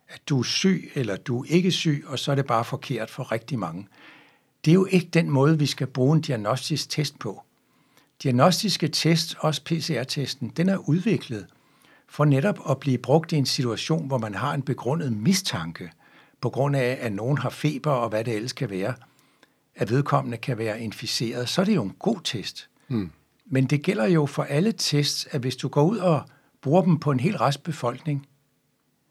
At 0.09 0.21
du 0.29 0.39
er 0.39 0.43
syg, 0.43 0.91
eller 0.95 1.17
du 1.17 1.43
er 1.43 1.47
ikke 1.49 1.71
syg, 1.71 2.05
og 2.07 2.19
så 2.19 2.31
er 2.31 2.35
det 2.35 2.47
bare 2.47 2.65
forkert 2.65 3.11
for 3.11 3.33
rigtig 3.33 3.59
mange. 3.59 3.89
Det 4.65 4.71
er 4.71 4.75
jo 4.75 4.87
ikke 4.91 5.09
den 5.13 5.31
måde, 5.31 5.59
vi 5.59 5.67
skal 5.67 5.87
bruge 5.87 6.17
en 6.17 6.23
diagnostisk 6.23 6.91
test 6.91 7.19
på. 7.19 7.43
Diagnostiske 8.23 8.89
test, 8.89 9.37
også 9.39 9.63
PCR-testen, 9.65 10.49
den 10.57 10.69
er 10.69 10.77
udviklet 10.77 11.47
for 12.09 12.25
netop 12.25 12.71
at 12.71 12.81
blive 12.81 12.99
brugt 12.99 13.33
i 13.33 13.37
en 13.37 13.47
situation, 13.47 14.07
hvor 14.07 14.19
man 14.19 14.35
har 14.35 14.55
en 14.55 14.63
begrundet 14.63 15.13
mistanke 15.13 15.91
på 16.41 16.51
grund 16.51 16.77
af, 16.77 16.99
at 17.01 17.13
nogen 17.13 17.39
har 17.39 17.51
feber 17.51 17.91
og 17.91 18.09
hvad 18.09 18.25
det 18.25 18.35
ellers 18.35 18.53
kan 18.53 18.71
være. 18.71 18.95
at 19.75 19.91
vedkommende 19.91 20.37
kan 20.37 20.59
være 20.59 20.81
inficeret, 20.81 21.49
så 21.49 21.61
er 21.61 21.65
det 21.65 21.75
jo 21.75 21.83
en 21.83 21.95
god 21.99 22.21
test. 22.25 22.69
Mm. 22.89 23.11
Men 23.53 23.67
det 23.67 23.83
gælder 23.83 24.07
jo 24.07 24.27
for 24.27 24.43
alle 24.43 24.73
tests, 24.73 25.29
at 25.31 25.41
hvis 25.41 25.57
du 25.57 25.69
går 25.69 25.83
ud 25.83 25.99
og 25.99 26.23
bruger 26.61 26.83
dem 26.83 26.99
på 26.99 27.11
en 27.11 27.21
hel 27.21 27.37
restbefolkning, 27.39 28.27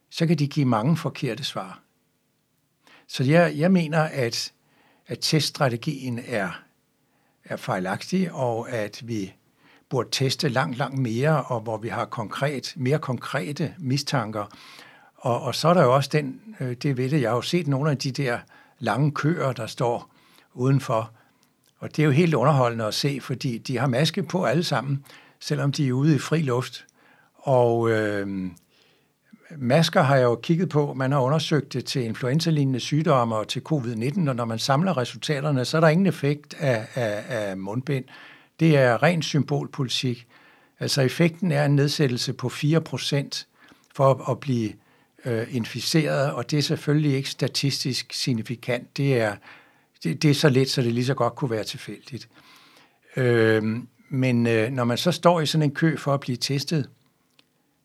så 0.10 0.27
kan 0.27 0.39
de 0.39 0.48
give 0.48 0.65
mange 0.65 0.98
forkerte 0.98 1.43
svar. 1.43 1.79
Så 3.08 3.24
jeg, 3.24 3.53
jeg 3.58 3.72
mener, 3.72 4.00
at, 4.00 4.53
at 5.08 5.17
teststrategien 5.22 6.19
er, 6.27 6.62
er 7.43 7.55
fejlagtig, 7.55 8.31
og 8.31 8.72
at 8.72 9.01
vi 9.08 9.34
burde 9.89 10.10
teste 10.12 10.50
langt, 10.50 10.77
langt 10.77 10.98
mere, 10.98 11.43
og 11.43 11.62
hvor 11.62 11.77
vi 11.77 11.88
har 11.88 12.05
konkret, 12.05 12.74
mere 12.77 13.00
konkrete 13.00 13.75
mistanker. 13.77 14.46
Og, 15.15 15.41
og 15.41 15.55
så 15.55 15.67
er 15.67 15.74
der 15.74 15.84
jo 15.84 15.96
også 15.96 16.10
den, 16.13 16.55
øh, 16.60 16.75
det 16.75 16.98
ved 16.98 17.10
det, 17.10 17.22
jeg 17.22 17.29
har 17.29 17.36
jo 17.36 17.41
set 17.41 17.67
nogle 17.67 17.91
af 17.91 17.98
de 17.98 18.12
der 18.12 18.39
lange 18.79 19.12
køer, 19.12 19.51
der 19.51 19.67
står 19.67 20.12
udenfor, 20.53 21.12
og 21.79 21.95
det 21.95 22.00
er 22.01 22.05
jo 22.05 22.12
helt 22.12 22.33
underholdende 22.33 22.86
at 22.86 22.93
se, 22.93 23.19
fordi 23.21 23.57
de 23.57 23.77
har 23.77 23.88
maske 23.88 24.24
på 24.24 24.45
alle 24.45 24.63
sammen, 24.63 25.05
selvom 25.39 25.71
de 25.71 25.88
er 25.88 25.93
ude 25.93 26.15
i 26.15 26.19
fri 26.19 26.41
luft. 26.41 26.86
Og 27.36 27.89
øh, 27.89 28.27
masker 29.57 30.01
har 30.01 30.15
jeg 30.15 30.24
jo 30.24 30.36
kigget 30.36 30.69
på. 30.69 30.93
Man 30.93 31.12
har 31.12 31.19
undersøgt 31.19 31.74
det 31.74 31.86
til 31.86 32.03
influenza-lignende 32.03 32.79
sygdomme 32.79 33.36
og 33.36 33.48
til 33.48 33.62
covid-19, 33.71 34.29
og 34.29 34.36
når 34.36 34.45
man 34.45 34.59
samler 34.59 34.98
resultaterne, 34.98 35.65
så 35.65 35.77
er 35.77 35.81
der 35.81 35.88
ingen 35.88 36.07
effekt 36.07 36.55
af, 36.59 36.88
af, 36.95 37.24
af 37.29 37.57
mundbind. 37.57 38.05
Det 38.59 38.77
er 38.77 39.03
ren 39.03 39.21
symbolpolitik. 39.21 40.27
Altså 40.79 41.01
effekten 41.01 41.51
er 41.51 41.65
en 41.65 41.75
nedsættelse 41.75 42.33
på 42.33 42.48
4% 42.48 43.45
for 43.95 44.31
at 44.31 44.39
blive 44.39 44.74
øh, 45.25 45.55
inficeret, 45.55 46.31
og 46.31 46.51
det 46.51 46.59
er 46.59 46.63
selvfølgelig 46.63 47.15
ikke 47.15 47.29
statistisk 47.29 48.13
signifikant. 48.13 48.98
Det 48.98 49.21
er, 49.21 49.36
det, 50.03 50.24
det 50.24 50.29
er 50.29 50.36
så 50.36 50.50
let, 50.50 50.70
så 50.70 50.82
det 50.82 50.94
lige 50.94 51.06
så 51.06 51.13
godt 51.13 51.36
kunne 51.36 51.51
være 51.51 51.63
tilfældigt. 51.63 52.29
Øh, 53.15 53.63
men 54.10 54.48
øh, 54.48 54.72
når 54.72 54.84
man 54.84 54.98
så 54.98 55.12
står 55.12 55.41
i 55.41 55.46
sådan 55.46 55.63
en 55.63 55.72
kø 55.72 55.98
for 55.98 56.13
at 56.13 56.20
blive 56.20 56.38
testet, 56.38 56.89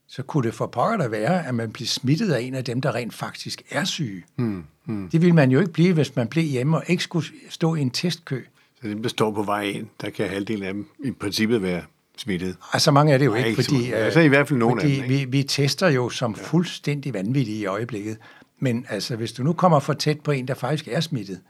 så 0.07 0.23
kunne 0.23 0.47
det 0.47 0.55
for 0.55 0.67
pokker 0.67 0.97
da 0.97 1.09
være, 1.09 1.47
at 1.47 1.55
man 1.55 1.71
bliver 1.71 1.87
smittet 1.87 2.33
af 2.33 2.41
en 2.41 2.55
af 2.55 2.65
dem, 2.65 2.81
der 2.81 2.95
rent 2.95 3.15
faktisk 3.15 3.63
er 3.71 3.85
syge. 3.85 4.25
Mm, 4.37 4.65
mm. 4.85 5.09
Det 5.09 5.21
ville 5.23 5.35
man 5.35 5.51
jo 5.51 5.61
ikke 5.61 5.73
blive, 5.73 5.95
hvis 5.95 6.17
man 6.17 6.29
blev 6.29 6.45
hjemme 6.45 6.77
og 6.77 6.85
ikke 6.87 7.03
skulle 7.03 7.27
stå 7.49 7.75
i 7.75 7.81
en 7.81 7.91
testkø. 7.91 8.41
Så 8.83 8.89
dem, 8.89 9.03
der 9.03 9.09
står 9.09 9.31
på 9.31 9.43
vej 9.43 9.63
ind, 9.63 9.87
der 10.01 10.11
kan 10.11 10.29
halvdelen 10.29 10.63
af 10.63 10.75
dem 10.75 10.87
i 11.05 11.11
princippet 11.11 11.63
være 11.63 11.83
smittet. 12.17 12.57
Altså 12.73 12.91
mange 12.91 13.13
er 13.13 13.19
det 13.19 13.25
jo 13.27 13.31
Nej, 13.31 13.45
ikke, 13.45 13.63
så 13.63 13.71
fordi, 13.71 13.83
mange. 13.83 13.97
Altså, 13.97 14.21
i 14.21 14.29
hvert 14.29 14.49
fald 14.49 14.59
nogle 14.59 14.83
af 14.83 14.85
fordi 14.85 14.97
dem, 14.97 15.05
ikke? 15.05 15.31
vi, 15.31 15.39
vi 15.39 15.43
tester 15.43 15.89
jo 15.89 16.11
som 16.11 16.35
ja. 16.39 16.43
fuldstændig 16.43 17.15
vanvittige 17.15 17.59
i 17.59 17.67
øjeblikket. 17.67 18.17
Men 18.59 18.87
altså, 18.89 19.17
hvis 19.17 19.33
du 19.33 19.43
nu 19.43 19.53
kommer 19.53 19.81
for 19.81 19.93
tæt 19.93 20.21
på 20.21 20.31
en, 20.31 20.49
der 20.49 20.55
faktisk 20.55 20.89
er 20.89 21.01
smittet, 21.01 21.41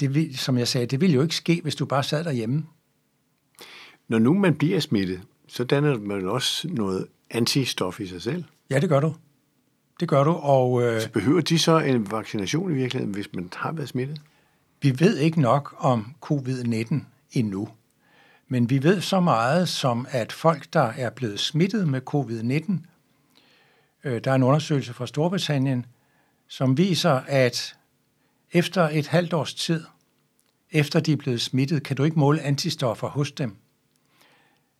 det 0.00 0.14
vil, 0.14 0.38
som 0.38 0.58
jeg 0.58 0.68
sagde, 0.68 0.86
det 0.86 1.00
ville 1.00 1.14
jo 1.14 1.22
ikke 1.22 1.34
ske, 1.34 1.60
hvis 1.62 1.74
du 1.74 1.86
bare 1.86 2.02
sad 2.02 2.24
derhjemme. 2.24 2.66
Når 4.08 4.18
nu 4.18 4.34
man 4.34 4.54
bliver 4.54 4.80
smittet, 4.80 5.20
så 5.48 5.64
danner 5.64 5.98
man 5.98 6.28
også 6.28 6.68
noget 6.68 7.06
antistof 7.30 8.00
i 8.00 8.06
sig 8.06 8.22
selv. 8.22 8.44
Ja, 8.70 8.78
det 8.80 8.88
gør 8.88 9.00
du. 9.00 9.14
Det 10.00 10.08
gør 10.08 10.24
du, 10.24 10.30
og 10.30 10.82
øh, 10.82 11.00
Så 11.00 11.10
behøver 11.10 11.40
de 11.40 11.58
så 11.58 11.78
en 11.78 12.10
vaccination 12.10 12.70
i 12.70 12.74
virkeligheden, 12.74 13.14
hvis 13.14 13.34
man 13.34 13.50
har 13.56 13.72
været 13.72 13.88
smittet? 13.88 14.20
vi 14.82 15.00
ved 15.00 15.16
ikke 15.18 15.40
nok 15.40 15.74
om 15.78 16.14
covid-19 16.24 16.94
endnu. 17.32 17.68
Men 18.48 18.70
vi 18.70 18.82
ved 18.82 19.00
så 19.00 19.20
meget 19.20 19.68
som, 19.68 20.06
at 20.10 20.32
folk, 20.32 20.72
der 20.72 20.92
er 20.96 21.10
blevet 21.10 21.40
smittet 21.40 21.88
med 21.88 22.00
covid-19, 22.14 22.72
øh, 24.04 24.20
der 24.24 24.30
er 24.30 24.34
en 24.34 24.42
undersøgelse 24.42 24.92
fra 24.92 25.06
Storbritannien, 25.06 25.86
som 26.48 26.78
viser, 26.78 27.20
at 27.26 27.76
efter 28.52 28.88
et 28.92 29.06
halvt 29.06 29.32
års 29.32 29.54
tid, 29.54 29.84
efter 30.70 31.00
de 31.00 31.12
er 31.12 31.16
blevet 31.16 31.40
smittet, 31.40 31.82
kan 31.82 31.96
du 31.96 32.04
ikke 32.04 32.18
måle 32.18 32.42
antistoffer 32.42 33.08
hos 33.08 33.32
dem. 33.32 33.56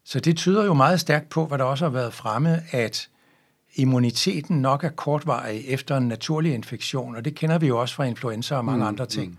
Så 0.05 0.21
det 0.21 0.37
tyder 0.37 0.65
jo 0.65 0.75
meget 0.75 1.01
stærkt 1.01 1.29
på, 1.29 1.47
hvad 1.47 1.59
der 1.59 1.65
også 1.65 1.85
har 1.85 1.91
været 1.91 2.15
fremme, 2.15 2.63
at 2.71 3.09
immuniteten 3.75 4.63
nok 4.63 4.85
er 4.85 4.89
kortvarig 4.89 5.65
efter 5.67 5.97
en 5.97 6.09
naturlig 6.09 6.55
infektion, 6.55 7.17
og 7.17 7.25
det 7.25 7.35
kender 7.35 7.59
vi 7.59 7.67
jo 7.67 7.81
også 7.81 7.95
fra 7.95 8.05
influenza 8.05 8.57
og 8.57 8.65
mange 8.65 8.83
mm, 8.83 8.89
andre 8.89 9.07
ting. 9.07 9.31
Mm. 9.31 9.37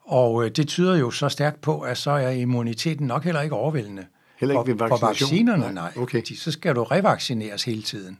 Og 0.00 0.44
øh, 0.44 0.50
det 0.50 0.68
tyder 0.68 0.96
jo 0.96 1.10
så 1.10 1.28
stærkt 1.28 1.60
på, 1.60 1.80
at 1.80 1.98
så 1.98 2.10
er 2.10 2.30
immuniteten 2.30 3.06
nok 3.06 3.24
heller 3.24 3.40
ikke 3.40 3.54
overvældende. 3.54 4.06
Heller 4.38 4.54
ikke 4.54 4.78
for, 4.78 4.84
ved 4.84 4.88
for 4.88 5.06
vaccination? 5.06 5.28
vaccinerne, 5.30 5.74
Nej, 5.74 5.92
okay. 5.96 6.22
De, 6.28 6.36
så 6.36 6.50
skal 6.50 6.74
du 6.74 6.84
revaccineres 6.84 7.64
hele 7.64 7.82
tiden. 7.82 8.18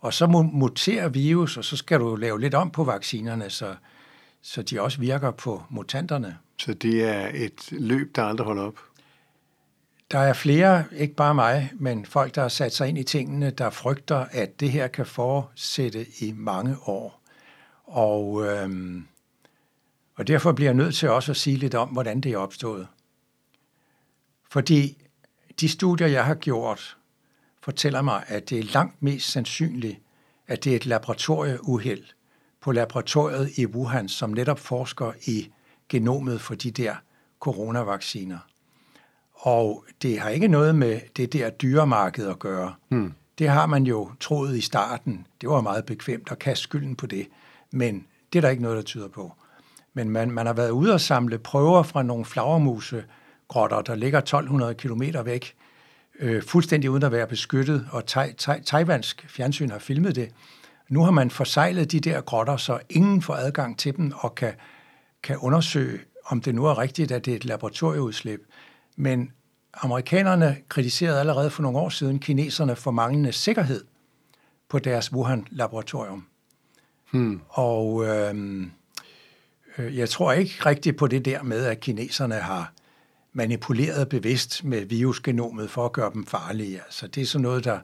Og 0.00 0.14
så 0.14 0.24
mu- 0.24 0.56
muterer 0.56 1.08
virus, 1.08 1.56
og 1.56 1.64
så 1.64 1.76
skal 1.76 2.00
du 2.00 2.16
lave 2.16 2.40
lidt 2.40 2.54
om 2.54 2.70
på 2.70 2.84
vaccinerne, 2.84 3.50
så, 3.50 3.74
så 4.48 4.62
de 4.62 4.80
også 4.80 5.00
virker 5.00 5.30
på 5.30 5.62
mutanterne. 5.70 6.38
Så 6.58 6.74
det 6.74 7.04
er 7.04 7.30
et 7.34 7.72
løb, 7.72 8.16
der 8.16 8.22
aldrig 8.22 8.46
holder 8.46 8.62
op. 8.62 8.78
Der 10.10 10.18
er 10.18 10.32
flere, 10.32 10.84
ikke 10.92 11.14
bare 11.14 11.34
mig, 11.34 11.72
men 11.74 12.06
folk, 12.06 12.34
der 12.34 12.40
har 12.40 12.48
sat 12.48 12.74
sig 12.74 12.88
ind 12.88 12.98
i 12.98 13.02
tingene, 13.02 13.50
der 13.50 13.70
frygter, 13.70 14.26
at 14.30 14.60
det 14.60 14.70
her 14.70 14.86
kan 14.86 15.06
fortsætte 15.06 16.06
i 16.20 16.32
mange 16.36 16.76
år. 16.86 17.22
Og, 17.84 18.46
øhm, 18.46 19.06
og 20.14 20.26
derfor 20.26 20.52
bliver 20.52 20.68
jeg 20.68 20.76
nødt 20.76 20.94
til 20.94 21.10
også 21.10 21.32
at 21.32 21.36
sige 21.36 21.56
lidt 21.56 21.74
om, 21.74 21.88
hvordan 21.88 22.20
det 22.20 22.32
er 22.32 22.38
opstået. 22.38 22.86
Fordi 24.50 25.04
de 25.60 25.68
studier, 25.68 26.06
jeg 26.06 26.24
har 26.24 26.34
gjort, 26.34 26.96
fortæller 27.62 28.02
mig, 28.02 28.24
at 28.26 28.50
det 28.50 28.58
er 28.58 28.64
langt 28.64 29.02
mest 29.02 29.30
sandsynligt, 29.30 29.98
at 30.46 30.64
det 30.64 30.72
er 30.72 30.76
et 30.76 30.86
laboratorieuheld 30.86 32.04
på 32.60 32.72
laboratoriet 32.72 33.58
i 33.58 33.66
Wuhan, 33.66 34.08
som 34.08 34.30
netop 34.30 34.58
forsker 34.58 35.12
i 35.26 35.48
genomet 35.88 36.40
for 36.40 36.54
de 36.54 36.70
der 36.70 36.94
coronavacciner. 37.40 38.38
Og 39.34 39.84
det 40.02 40.20
har 40.20 40.28
ikke 40.28 40.48
noget 40.48 40.74
med 40.74 41.00
det 41.16 41.32
der 41.32 41.50
dyremarked 41.50 42.28
at 42.28 42.38
gøre. 42.38 42.74
Hmm. 42.88 43.12
Det 43.38 43.48
har 43.48 43.66
man 43.66 43.84
jo 43.84 44.10
troet 44.20 44.56
i 44.56 44.60
starten. 44.60 45.26
Det 45.40 45.48
var 45.48 45.60
meget 45.60 45.84
bekvemt 45.84 46.32
at 46.32 46.38
kaste 46.38 46.62
skylden 46.62 46.96
på 46.96 47.06
det. 47.06 47.28
Men 47.70 48.06
det 48.32 48.38
er 48.38 48.40
der 48.40 48.48
ikke 48.48 48.62
noget, 48.62 48.76
der 48.76 48.82
tyder 48.82 49.08
på. 49.08 49.32
Men 49.94 50.10
man, 50.10 50.30
man 50.30 50.46
har 50.46 50.52
været 50.52 50.70
ude 50.70 50.94
og 50.94 51.00
samle 51.00 51.38
prøver 51.38 51.82
fra 51.82 52.02
nogle 52.02 52.24
flagermusegrotter, 52.24 53.82
der 53.82 53.94
ligger 53.94 54.18
1200 54.18 54.74
km 54.74 55.02
væk, 55.24 55.54
øh, 56.18 56.42
fuldstændig 56.42 56.90
uden 56.90 57.02
at 57.02 57.12
være 57.12 57.26
beskyttet, 57.26 57.88
og 57.90 58.06
tai, 58.06 58.32
tai, 58.32 58.62
taiwansk 58.62 59.26
fjernsyn 59.28 59.70
har 59.70 59.78
filmet 59.78 60.16
det. 60.16 60.30
Nu 60.88 61.02
har 61.02 61.10
man 61.10 61.30
forsejlet 61.30 61.92
de 61.92 62.00
der 62.00 62.20
grotter, 62.20 62.56
så 62.56 62.78
ingen 62.90 63.22
får 63.22 63.34
adgang 63.34 63.78
til 63.78 63.96
dem 63.96 64.12
og 64.16 64.34
kan, 64.34 64.52
kan 65.22 65.36
undersøge, 65.36 66.00
om 66.26 66.40
det 66.40 66.54
nu 66.54 66.64
er 66.66 66.78
rigtigt, 66.78 67.12
at 67.12 67.24
det 67.24 67.32
er 67.32 67.36
et 67.36 67.44
laboratorieudslip. 67.44 68.40
Men 68.96 69.32
amerikanerne 69.74 70.56
kritiserede 70.68 71.20
allerede 71.20 71.50
for 71.50 71.62
nogle 71.62 71.78
år 71.78 71.88
siden 71.88 72.18
kineserne 72.18 72.76
for 72.76 72.90
manglende 72.90 73.32
sikkerhed 73.32 73.84
på 74.68 74.78
deres 74.78 75.12
Wuhan-laboratorium. 75.12 76.26
Hmm. 77.10 77.40
Og 77.48 78.06
øh, 78.06 78.62
øh, 79.78 79.96
jeg 79.96 80.08
tror 80.08 80.32
ikke 80.32 80.54
rigtigt 80.66 80.96
på 80.96 81.06
det 81.06 81.24
der 81.24 81.42
med, 81.42 81.64
at 81.64 81.80
kineserne 81.80 82.34
har 82.34 82.72
manipuleret 83.32 84.08
bevidst 84.08 84.64
med 84.64 84.84
virusgenomet 84.84 85.70
for 85.70 85.84
at 85.84 85.92
gøre 85.92 86.10
dem 86.14 86.26
farlige. 86.26 86.80
Altså, 86.80 87.06
det 87.06 87.20
er 87.20 87.26
sådan 87.26 87.42
noget, 87.42 87.64
der 87.64 87.78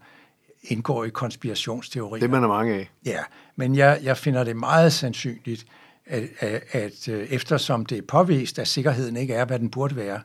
indgår 0.65 1.05
i 1.05 1.09
konspirationsteorier. 1.09 2.21
Det 2.21 2.31
man 2.31 2.45
er 2.45 2.49
mange 2.49 2.75
af. 2.75 2.91
Ja, 3.05 3.19
men 3.57 3.77
jeg, 3.77 4.01
jeg 4.03 4.17
finder 4.17 4.45
det 4.45 4.57
meget 4.57 4.93
sandsynligt, 4.93 5.67
at, 6.07 6.23
at, 6.39 6.63
at 6.73 7.09
øh, 7.09 7.27
eftersom 7.31 7.87
det 7.87 7.99
er 7.99 8.03
påvist, 8.03 8.59
at 8.59 8.69
sikkerheden 8.69 9.17
ikke 9.17 9.35
er, 9.35 9.45
hvad 9.45 9.59
den 9.59 9.71
burde 9.71 9.97
være 9.97 10.21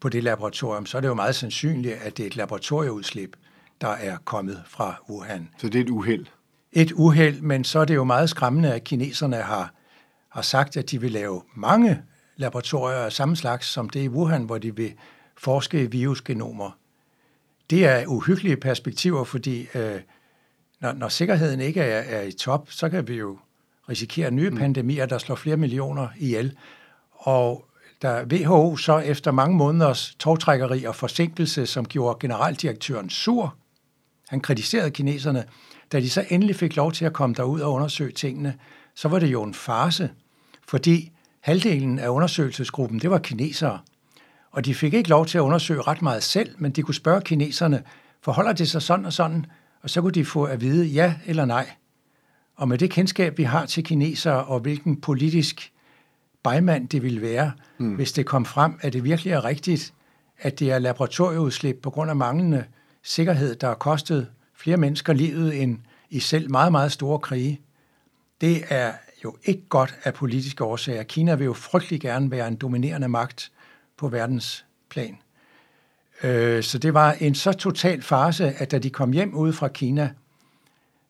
på 0.00 0.08
det 0.08 0.24
laboratorium, 0.24 0.86
så 0.86 0.96
er 0.96 1.00
det 1.00 1.08
jo 1.08 1.14
meget 1.14 1.34
sandsynligt, 1.34 1.94
at 1.94 2.16
det 2.16 2.22
er 2.22 2.26
et 2.26 2.36
laboratorieudslip, 2.36 3.36
der 3.80 3.88
er 3.88 4.16
kommet 4.24 4.62
fra 4.66 4.94
Wuhan. 5.10 5.48
Så 5.58 5.68
det 5.68 5.78
er 5.78 5.84
et 5.84 5.90
uheld. 5.90 6.26
Et 6.72 6.92
uheld, 6.92 7.40
men 7.40 7.64
så 7.64 7.78
er 7.78 7.84
det 7.84 7.94
jo 7.94 8.04
meget 8.04 8.30
skræmmende, 8.30 8.74
at 8.74 8.84
kineserne 8.84 9.36
har, 9.36 9.74
har 10.28 10.42
sagt, 10.42 10.76
at 10.76 10.90
de 10.90 11.00
vil 11.00 11.10
lave 11.10 11.42
mange 11.54 12.02
laboratorier 12.36 12.98
af 12.98 13.12
samme 13.12 13.36
slags 13.36 13.66
som 13.66 13.88
det 13.88 14.00
i 14.00 14.08
Wuhan, 14.08 14.42
hvor 14.42 14.58
de 14.58 14.76
vil 14.76 14.92
forske 15.38 15.82
i 15.82 15.86
virusgenomer. 15.86 16.70
Det 17.70 17.86
er 17.86 18.06
uhyggelige 18.06 18.56
perspektiver, 18.56 19.24
fordi 19.24 19.68
øh, 19.74 20.00
når, 20.80 20.92
når 20.92 21.08
sikkerheden 21.08 21.60
ikke 21.60 21.80
er, 21.80 22.18
er 22.18 22.22
i 22.22 22.32
top, 22.32 22.72
så 22.72 22.88
kan 22.88 23.08
vi 23.08 23.14
jo 23.14 23.38
risikere 23.88 24.30
nye 24.30 24.50
mm. 24.50 24.56
pandemier, 24.56 25.06
der 25.06 25.18
slår 25.18 25.36
flere 25.36 25.56
millioner 25.56 26.08
ihjel. 26.18 26.56
Og 27.10 27.64
da 28.02 28.24
WHO 28.32 28.76
så 28.76 28.98
efter 28.98 29.30
mange 29.30 29.56
måneders 29.56 30.14
togtrækkeri 30.18 30.84
og 30.84 30.96
forsinkelse, 30.96 31.66
som 31.66 31.84
gjorde 31.84 32.18
generaldirektøren 32.20 33.10
sur, 33.10 33.56
han 34.28 34.40
kritiserede 34.40 34.90
kineserne, 34.90 35.44
da 35.92 36.00
de 36.00 36.10
så 36.10 36.24
endelig 36.28 36.56
fik 36.56 36.76
lov 36.76 36.92
til 36.92 37.04
at 37.04 37.12
komme 37.12 37.34
derud 37.34 37.60
og 37.60 37.72
undersøge 37.72 38.12
tingene, 38.12 38.54
så 38.94 39.08
var 39.08 39.18
det 39.18 39.32
jo 39.32 39.42
en 39.42 39.54
farse, 39.54 40.10
fordi 40.68 41.12
halvdelen 41.40 41.98
af 41.98 42.08
undersøgelsesgruppen, 42.08 42.98
det 42.98 43.10
var 43.10 43.18
kinesere. 43.18 43.78
Og 44.50 44.64
de 44.64 44.74
fik 44.74 44.94
ikke 44.94 45.08
lov 45.08 45.26
til 45.26 45.38
at 45.38 45.42
undersøge 45.42 45.82
ret 45.82 46.02
meget 46.02 46.22
selv, 46.22 46.54
men 46.58 46.72
de 46.72 46.82
kunne 46.82 46.94
spørge 46.94 47.20
kineserne, 47.20 47.82
forholder 48.22 48.52
det 48.52 48.68
sig 48.68 48.82
sådan 48.82 49.04
og 49.04 49.12
sådan, 49.12 49.46
og 49.82 49.90
så 49.90 50.00
kunne 50.00 50.12
de 50.12 50.24
få 50.24 50.44
at 50.44 50.60
vide 50.60 50.86
ja 50.86 51.14
eller 51.26 51.44
nej. 51.44 51.70
Og 52.56 52.68
med 52.68 52.78
det 52.78 52.90
kendskab, 52.90 53.38
vi 53.38 53.42
har 53.42 53.66
til 53.66 53.84
kinesere, 53.84 54.44
og 54.44 54.60
hvilken 54.60 55.00
politisk 55.00 55.72
bejmand 56.42 56.88
det 56.88 57.02
ville 57.02 57.22
være, 57.22 57.52
mm. 57.78 57.94
hvis 57.94 58.12
det 58.12 58.26
kom 58.26 58.44
frem, 58.44 58.78
at 58.80 58.92
det 58.92 59.04
virkelig 59.04 59.32
er 59.32 59.44
rigtigt, 59.44 59.94
at 60.38 60.58
det 60.58 60.70
er 60.70 60.78
laboratorieudslip 60.78 61.76
på 61.82 61.90
grund 61.90 62.10
af 62.10 62.16
manglende 62.16 62.64
sikkerhed, 63.02 63.54
der 63.54 63.66
har 63.66 63.74
kostet 63.74 64.28
flere 64.54 64.76
mennesker 64.76 65.12
livet 65.12 65.62
end 65.62 65.78
i 66.10 66.20
selv 66.20 66.50
meget, 66.50 66.72
meget 66.72 66.92
store 66.92 67.18
krige. 67.18 67.60
Det 68.40 68.64
er 68.68 68.92
jo 69.24 69.36
ikke 69.44 69.62
godt 69.68 69.98
af 70.04 70.14
politiske 70.14 70.64
årsager. 70.64 71.02
Kina 71.02 71.34
vil 71.34 71.44
jo 71.44 71.52
frygtelig 71.52 72.00
gerne 72.00 72.30
være 72.30 72.48
en 72.48 72.56
dominerende 72.56 73.08
magt 73.08 73.52
på 74.00 74.08
verdens 74.08 74.64
plan. 74.88 75.18
Øh, 76.22 76.62
så 76.62 76.78
det 76.78 76.94
var 76.94 77.12
en 77.12 77.34
så 77.34 77.52
total 77.52 78.02
farse, 78.02 78.52
at 78.52 78.70
da 78.70 78.78
de 78.78 78.90
kom 78.90 79.12
hjem 79.12 79.34
ude 79.34 79.52
fra 79.52 79.68
Kina, 79.68 80.14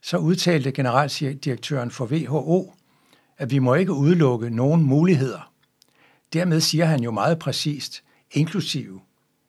så 0.02 0.16
udtalte 0.16 0.72
generaldirektøren 0.72 1.90
for 1.90 2.06
WHO, 2.06 2.74
at 3.38 3.50
vi 3.50 3.58
må 3.58 3.74
ikke 3.74 3.92
udelukke 3.92 4.50
nogen 4.50 4.82
muligheder. 4.82 5.52
Dermed 6.32 6.60
siger 6.60 6.84
han 6.84 7.00
jo 7.02 7.10
meget 7.10 7.38
præcist, 7.38 8.02
inklusive, 8.30 9.00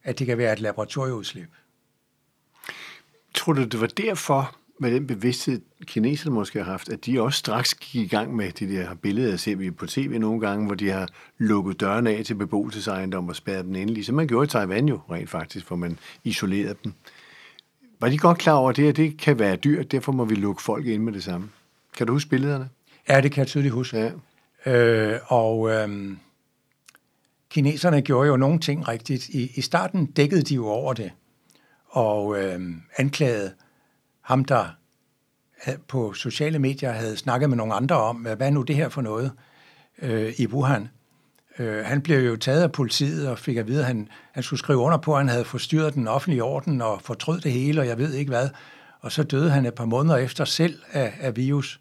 at 0.03 0.19
det 0.19 0.27
kan 0.27 0.37
være 0.37 0.53
et 0.53 0.59
laboratorieudslip. 0.59 1.49
Tror 3.33 3.53
du, 3.53 3.63
det 3.63 3.81
var 3.81 3.87
derfor, 3.87 4.55
med 4.81 4.91
den 4.91 5.07
bevidsthed, 5.07 5.61
kineserne 5.85 6.35
måske 6.35 6.63
har 6.63 6.71
haft, 6.71 6.89
at 6.89 7.05
de 7.05 7.21
også 7.21 7.39
straks 7.39 7.73
gik 7.73 8.03
i 8.03 8.07
gang 8.07 8.35
med 8.35 8.51
de 8.51 8.67
der 8.67 8.95
billeder, 8.95 9.37
ser 9.37 9.55
vi 9.55 9.71
på 9.71 9.85
tv 9.85 10.19
nogle 10.19 10.39
gange, 10.39 10.65
hvor 10.65 10.75
de 10.75 10.89
har 10.89 11.09
lukket 11.37 11.79
dørene 11.79 12.09
af 12.09 12.25
til 12.25 12.35
beboelsesejendom 12.35 13.29
og 13.29 13.35
spærret 13.35 13.65
den 13.65 13.75
ind, 13.75 13.89
ligesom 13.89 14.15
man 14.15 14.27
gjorde 14.27 14.45
i 14.45 14.47
Taiwan 14.47 14.87
jo 14.87 14.99
rent 15.11 15.29
faktisk, 15.29 15.67
hvor 15.67 15.75
man 15.75 15.97
isolerede 16.23 16.75
dem. 16.83 16.93
Var 17.99 18.09
de 18.09 18.17
godt 18.17 18.37
klar 18.37 18.53
over 18.53 18.69
at 18.69 18.75
det, 18.75 18.89
at 18.89 18.95
det 18.95 19.17
kan 19.17 19.39
være 19.39 19.55
dyrt, 19.55 19.91
derfor 19.91 20.11
må 20.11 20.25
vi 20.25 20.35
lukke 20.35 20.61
folk 20.61 20.85
ind 20.85 21.03
med 21.03 21.13
det 21.13 21.23
samme? 21.23 21.49
Kan 21.97 22.07
du 22.07 22.13
huske 22.13 22.29
billederne? 22.29 22.69
Ja, 23.09 23.21
det 23.21 23.31
kan 23.31 23.39
jeg 23.39 23.47
tydeligt 23.47 23.73
huske. 23.73 24.11
Ja. 24.65 24.73
Øh, 24.73 25.19
og 25.25 25.69
øh, 25.69 26.11
kineserne 27.49 28.01
gjorde 28.01 28.27
jo 28.27 28.37
nogle 28.37 28.59
ting 28.59 28.87
rigtigt. 28.87 29.29
I, 29.29 29.51
I 29.55 29.61
starten 29.61 30.05
dækkede 30.05 30.41
de 30.41 30.55
jo 30.55 30.67
over 30.67 30.93
det, 30.93 31.11
og 31.89 32.43
øh, 32.43 32.59
anklagede 32.97 33.51
ham, 34.31 34.45
der 34.45 34.65
øh, 35.67 35.73
på 35.87 36.13
sociale 36.13 36.59
medier 36.59 36.91
havde 36.91 37.17
snakket 37.17 37.49
med 37.49 37.57
nogle 37.57 37.73
andre 37.73 37.95
om, 37.95 38.27
øh, 38.27 38.37
hvad 38.37 38.47
er 38.47 38.51
nu 38.51 38.61
det 38.61 38.75
her 38.75 38.89
for 38.89 39.01
noget 39.01 39.31
øh, 40.01 40.33
i 40.37 40.47
Wuhan. 40.47 40.89
Øh, 41.59 41.85
han 41.85 42.01
blev 42.01 42.19
jo 42.19 42.35
taget 42.35 42.63
af 42.63 42.71
politiet 42.71 43.29
og 43.29 43.39
fik 43.39 43.57
at 43.57 43.67
vide, 43.67 43.79
at 43.79 43.85
han, 43.85 44.07
han 44.31 44.43
skulle 44.43 44.59
skrive 44.59 44.79
under 44.79 44.97
på, 44.97 45.13
at 45.13 45.19
han 45.19 45.29
havde 45.29 45.45
forstyrret 45.45 45.93
den 45.93 46.07
offentlige 46.07 46.43
orden 46.43 46.81
og 46.81 47.01
fortrød 47.01 47.41
det 47.41 47.51
hele, 47.51 47.81
og 47.81 47.87
jeg 47.87 47.97
ved 47.97 48.13
ikke 48.13 48.29
hvad. 48.29 48.49
Og 48.99 49.11
så 49.11 49.23
døde 49.23 49.51
han 49.51 49.65
et 49.65 49.73
par 49.73 49.85
måneder 49.85 50.17
efter 50.17 50.45
selv 50.45 50.79
af, 50.91 51.13
af 51.19 51.35
virus. 51.37 51.79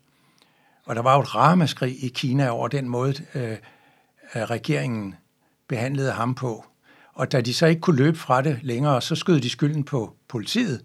Og 0.84 0.96
der 0.96 1.02
var 1.02 1.14
jo 1.14 1.20
et 1.20 1.34
ramaskrig 1.34 2.04
i 2.04 2.08
Kina 2.08 2.48
over 2.48 2.68
den 2.68 2.88
måde, 2.88 3.14
øh, 3.34 3.56
regeringen 4.34 5.14
behandlede 5.68 6.12
ham 6.12 6.34
på. 6.34 6.64
Og 7.14 7.32
da 7.32 7.40
de 7.40 7.54
så 7.54 7.66
ikke 7.66 7.80
kunne 7.80 7.96
løbe 7.96 8.18
fra 8.18 8.42
det 8.42 8.58
længere, 8.62 9.02
så 9.02 9.14
skød 9.14 9.40
de 9.40 9.50
skylden 9.50 9.84
på 9.84 10.14
politiet. 10.28 10.84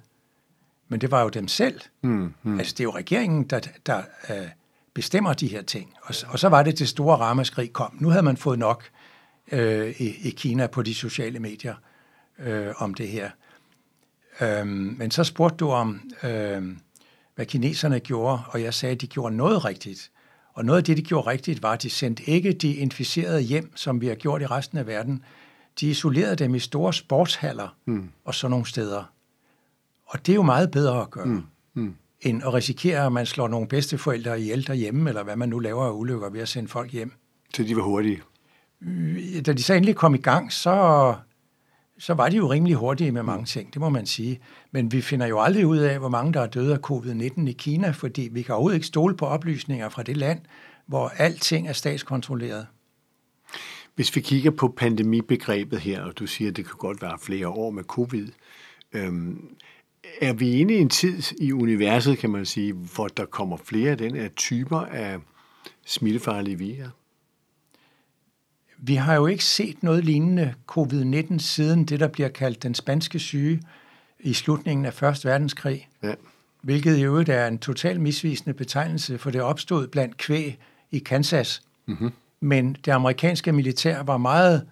Men 0.88 1.01
det 1.01 1.12
var 1.12 1.22
jo 1.22 1.30
dem 1.30 1.48
selv. 1.48 1.82
Mm, 2.01 2.34
mm. 2.44 2.60
Altså 2.60 2.74
det 2.74 2.80
er 2.80 2.84
jo 2.84 2.96
regeringen, 2.96 3.44
der, 3.44 3.60
der 3.86 4.01
øh, 4.30 4.48
bestemmer 4.94 5.34
de 5.34 5.48
her 5.48 5.62
ting. 5.62 5.94
Og, 6.01 6.15
og 6.27 6.39
så 6.39 6.50
var 6.50 6.63
det 6.63 6.80
det 6.80 6.89
store 6.89 7.18
ramaskrig 7.18 7.74
kom. 7.74 7.98
Nu 8.00 8.10
havde 8.10 8.24
man 8.24 8.38
fået 8.38 8.60
nok 8.60 8.84
øh, 9.51 10.01
i, 10.01 10.27
i 10.27 10.30
Kina 10.30 10.68
på 10.68 10.82
de 10.82 10.96
sociale 10.96 11.39
medier 11.39 11.75
øh, 12.39 12.74
om 12.77 12.94
det 12.94 13.08
her. 13.08 13.30
Øhm, 14.42 14.96
men 14.98 15.12
så 15.12 15.24
spurgte 15.24 15.58
du 15.58 15.70
om, 15.70 16.12
øh, 16.24 16.63
hvad 17.36 17.46
kineserne 17.46 18.00
gjorde, 18.00 18.39
og 18.48 18.62
jeg 18.62 18.74
sagde, 18.74 18.95
at 18.95 19.02
de 19.02 19.08
gjorde 19.08 19.36
noget 19.36 19.65
rigtigt. 19.65 20.12
Og 20.54 20.65
noget 20.65 20.78
af 20.78 20.84
det, 20.84 20.98
de 20.98 21.02
gjorde 21.02 21.30
rigtigt, 21.30 21.63
var, 21.63 21.71
at 21.71 21.84
de 21.84 21.89
sendte 21.89 22.24
ikke 22.24 22.54
de 22.54 22.76
inficerede 22.76 23.41
hjem, 23.41 23.71
som 23.76 24.02
vi 24.02 24.08
har 24.08 24.15
gjort 24.15 24.41
i 24.41 24.45
resten 24.45 24.78
af 24.78 24.88
verden. 24.88 25.24
De 25.80 25.89
isolerede 25.89 26.36
dem 26.36 26.56
i 26.56 26.60
store 26.60 26.93
sportshaller 26.93 27.76
mm. 27.86 28.10
og 28.26 28.36
sådan 28.36 28.52
nogle 28.52 28.65
steder. 28.65 29.14
Og 30.15 30.25
det 30.25 30.32
er 30.32 30.36
jo 30.36 30.43
meget 30.43 30.71
bedre 30.71 31.01
at 31.01 31.12
gøre, 31.12 31.25
mm. 31.25 31.43
Mm. 31.73 31.95
end 32.21 32.43
at 32.43 32.54
risikere, 32.54 33.06
at 33.06 33.12
man 33.12 33.25
slår 33.25 33.47
nogle 33.47 33.67
bedsteforældre 33.67 34.39
ihjel 34.39 34.67
derhjemme, 34.67 35.10
eller 35.10 35.23
hvad 35.23 35.36
man 35.36 35.49
nu 35.49 35.60
laver 35.60 35.86
af 35.86 35.91
ulykker 35.91 36.30
ved 36.30 36.39
at 36.39 36.47
sende 36.47 36.69
folk 36.69 36.91
hjem. 36.91 37.12
Så 37.54 37.63
de 37.63 37.75
var 37.75 37.82
hurtige? 37.82 38.21
Da 39.45 39.54
de 39.54 39.63
så 39.63 39.73
endelig 39.73 39.95
kom 39.95 40.15
i 40.15 40.17
gang, 40.17 40.54
så, 40.54 41.15
så 41.99 42.13
var 42.13 42.30
de 42.30 42.38
jo 42.38 42.51
rimelig 42.51 42.75
hurtige 42.75 43.12
med 43.12 43.23
mange 43.23 43.45
ting, 43.45 43.73
det 43.73 43.80
må 43.80 43.89
man 43.89 44.06
sige. 44.06 44.39
Men 44.71 44.91
vi 44.91 45.01
finder 45.01 45.28
jo 45.28 45.41
aldrig 45.41 45.67
ud 45.67 45.78
af, 45.78 45.99
hvor 45.99 46.10
mange 46.10 46.34
der 46.34 46.41
er 46.41 46.47
døde 46.47 46.73
af 46.73 46.91
covid-19 46.91 47.47
i 47.47 47.56
Kina, 47.58 47.89
fordi 47.89 48.30
vi 48.32 48.41
kan 48.41 48.56
overhovedet 48.56 48.75
ikke 48.75 48.88
stole 48.88 49.17
på 49.17 49.25
oplysninger 49.25 49.89
fra 49.89 50.04
det 50.04 50.17
land, 50.17 50.39
hvor 50.88 51.08
alting 51.17 51.67
er 51.67 51.73
statskontrolleret. 51.73 52.67
Hvis 53.95 54.15
vi 54.15 54.21
kigger 54.21 54.51
på 54.51 54.67
pandemibegrebet 54.78 55.80
her, 55.80 56.01
og 56.01 56.19
du 56.19 56.28
siger, 56.28 56.51
at 56.51 56.58
det 56.58 56.65
kan 56.65 56.78
godt 56.78 57.01
være 57.01 57.17
flere 57.21 57.47
år 57.47 57.71
med 57.71 57.84
covid, 57.84 58.28
øhm, 58.93 59.56
er 60.22 60.34
vi 60.34 60.52
inde 60.52 60.74
i 60.74 60.78
en 60.78 60.89
tid 60.89 61.22
i 61.39 61.52
universet, 61.52 62.18
kan 62.18 62.30
man 62.30 62.46
sige, 62.46 62.74
hvor 62.74 63.08
der 63.08 63.26
kommer 63.26 63.58
flere 63.58 63.91
af 63.91 63.98
den 63.98 64.15
her 64.15 64.28
typer 64.28 64.80
af 64.80 65.18
smittefarlige 65.86 66.58
virer? 66.58 66.89
Vi 68.78 68.96
har 68.96 69.15
jo 69.15 69.26
ikke 69.26 69.46
set 69.46 69.84
noget 69.84 70.06
lignende 70.06 70.54
covid-19 70.72 71.39
siden 71.39 71.86
det, 71.86 72.00
der 72.00 72.08
bliver 72.08 72.30
kaldt 72.30 72.63
den 72.63 72.76
spanske 72.76 73.20
syge 73.20 73.62
i 74.20 74.34
slutningen 74.34 74.86
af 74.86 75.04
1. 75.04 75.26
verdenskrig. 75.26 75.89
Ja. 76.04 76.13
Hvilket 76.62 76.98
i 76.98 77.04
øvrigt 77.04 77.30
er 77.30 77.48
en 77.48 77.58
total 77.58 78.02
misvisende 78.02 78.54
betegnelse, 78.54 79.18
for 79.18 79.32
det 79.32 79.41
opstod 79.41 79.88
blandt 79.88 80.18
kvæg 80.18 80.60
i 80.91 81.00
Kansas. 81.00 81.62
Mm-hmm. 81.86 82.12
Men 82.39 82.78
det 82.86 82.91
amerikanske 82.91 83.52
militær 83.52 84.04
var 84.04 84.18
meget 84.18 84.68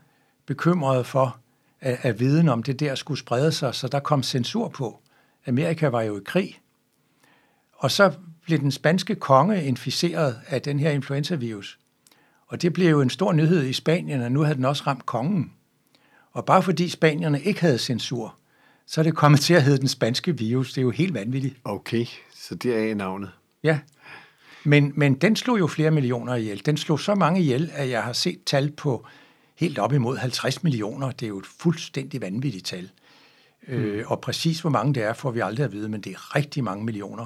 bekymret 0.46 1.06
for, 1.06 1.38
at, 1.82 1.98
at 2.02 2.20
viden 2.20 2.50
om 2.50 2.64
det 2.64 2.80
der 2.80 2.96
skulle 2.96 3.20
sprede 3.20 3.52
sig, 3.52 3.76
så 3.76 3.88
der 3.88 4.00
kom 4.00 4.24
censur 4.24 4.68
på. 4.68 5.00
Amerika 5.48 5.88
var 5.88 6.02
jo 6.02 6.18
i 6.20 6.22
krig. 6.26 6.60
Og 7.74 7.92
så 7.92 8.12
blev 8.46 8.60
den 8.60 8.72
spanske 8.72 9.16
konge 9.16 9.66
inficeret 9.66 10.42
af 10.48 10.62
den 10.62 10.80
her 10.80 10.92
influenzavirus. 10.92 11.80
Og 12.48 12.62
det 12.62 12.74
blev 12.74 12.90
jo 12.90 13.02
en 13.02 13.10
stor 13.10 13.34
nyhed 13.34 13.66
i 13.66 13.74
Spanien, 13.74 14.22
og 14.22 14.32
nu 14.32 14.42
havde 14.42 14.56
den 14.56 14.66
også 14.66 14.84
ramt 14.88 15.06
kongen. 15.06 15.52
Og 16.32 16.46
bare 16.46 16.64
fordi 16.64 16.90
spanierne 16.90 17.42
ikke 17.42 17.62
havde 17.62 17.78
censur, 17.78 18.36
så 18.86 19.02
er 19.02 19.04
det 19.04 19.16
kommet 19.16 19.40
til 19.40 19.54
at 19.54 19.64
hedde 19.64 19.78
den 19.78 19.88
spanske 19.88 20.38
virus. 20.38 20.74
Det 20.74 20.78
er 20.78 20.82
jo 20.84 20.90
helt 20.90 21.14
vanvittigt. 21.14 21.56
Okay, 21.64 22.06
så 22.36 22.56
det 22.56 22.92
er 22.92 22.96
navnet. 22.96 23.32
Ja, 23.64 23.80
men, 24.64 24.94
men 24.96 25.14
den 25.14 25.36
slog 25.36 25.60
jo 25.60 25.68
flere 25.68 25.92
millioner 25.92 26.36
ihjel. 26.36 26.66
Den 26.66 26.78
slog 26.78 27.00
så 27.00 27.16
mange 27.16 27.42
ihjel, 27.42 27.72
at 27.74 27.90
jeg 27.90 28.04
har 28.04 28.14
set 28.14 28.44
tal 28.46 28.72
på 28.72 29.06
helt 29.56 29.80
op 29.80 29.94
imod 29.94 30.18
50 30.18 30.64
millioner. 30.64 31.12
Det 31.12 31.26
er 31.26 31.30
jo 31.30 31.40
et 31.40 31.46
fuldstændig 31.46 32.22
vanvittigt 32.22 32.66
tal. 32.66 32.90
Øh, 33.68 34.12
og 34.12 34.22
præcis 34.22 34.62
hvor 34.62 34.70
mange 34.70 34.94
det 34.94 35.04
er, 35.04 35.14
får 35.14 35.32
vi 35.32 35.40
aldrig 35.40 35.66
at 35.66 35.72
vide, 35.72 35.90
men 35.90 36.02
det 36.02 36.12
er 36.12 36.36
rigtig 36.36 36.64
mange 36.64 36.86
millioner. 36.86 37.26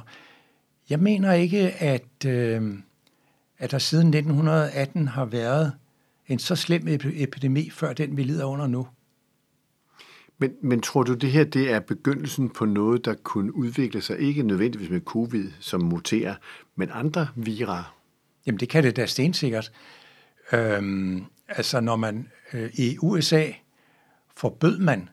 Jeg 0.89 0.99
mener 0.99 1.33
ikke, 1.33 1.71
at, 1.71 2.25
øh, 2.25 2.73
at 3.57 3.71
der 3.71 3.77
siden 3.77 4.07
1918 4.07 5.07
har 5.07 5.25
været 5.25 5.73
en 6.27 6.39
så 6.39 6.55
slem 6.55 6.87
epidemi, 7.15 7.69
før 7.69 7.93
den 7.93 8.17
vi 8.17 8.23
lider 8.23 8.45
under 8.45 8.67
nu. 8.67 8.87
Men, 10.37 10.51
men 10.61 10.81
tror 10.81 11.03
du, 11.03 11.13
det 11.13 11.31
her 11.31 11.43
det 11.43 11.71
er 11.71 11.79
begyndelsen 11.79 12.49
på 12.49 12.65
noget, 12.65 13.05
der 13.05 13.13
kunne 13.13 13.55
udvikle 13.55 14.01
sig, 14.01 14.19
ikke 14.19 14.43
nødvendigvis 14.43 14.89
med 14.89 15.01
covid, 15.01 15.51
som 15.59 15.81
muterer, 15.81 16.35
men 16.75 16.89
andre 16.93 17.27
virer? 17.35 17.95
Jamen 18.45 18.59
det 18.59 18.69
kan 18.69 18.83
det 18.83 18.95
da 18.95 19.05
stensikkert. 19.05 19.71
Øhm, 20.53 21.23
altså 21.47 21.79
når 21.79 21.95
man 21.95 22.27
øh, 22.53 22.69
i 22.73 22.97
USA 23.01 23.45
forbød 24.35 24.77
man 24.77 25.09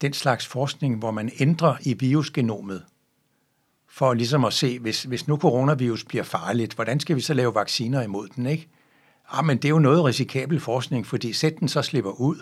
den 0.00 0.12
slags 0.12 0.46
forskning, 0.46 0.98
hvor 0.98 1.10
man 1.10 1.30
ændrer 1.38 1.76
i 1.80 1.94
virusgenomet, 1.94 2.84
for 3.88 4.14
ligesom 4.14 4.44
at 4.44 4.52
se, 4.52 4.78
hvis, 4.78 5.02
hvis 5.02 5.28
nu 5.28 5.36
coronavirus 5.36 6.04
bliver 6.04 6.24
farligt, 6.24 6.74
hvordan 6.74 7.00
skal 7.00 7.16
vi 7.16 7.20
så 7.20 7.34
lave 7.34 7.54
vacciner 7.54 8.02
imod 8.02 8.28
den, 8.28 8.46
ikke? 8.46 8.68
Ah, 9.30 9.44
men 9.44 9.56
det 9.56 9.64
er 9.64 9.70
jo 9.70 9.78
noget 9.78 10.04
risikabel 10.04 10.60
forskning, 10.60 11.06
fordi 11.06 11.32
sæt 11.32 11.58
den 11.60 11.68
så 11.68 11.82
slipper 11.82 12.10
ud, 12.10 12.36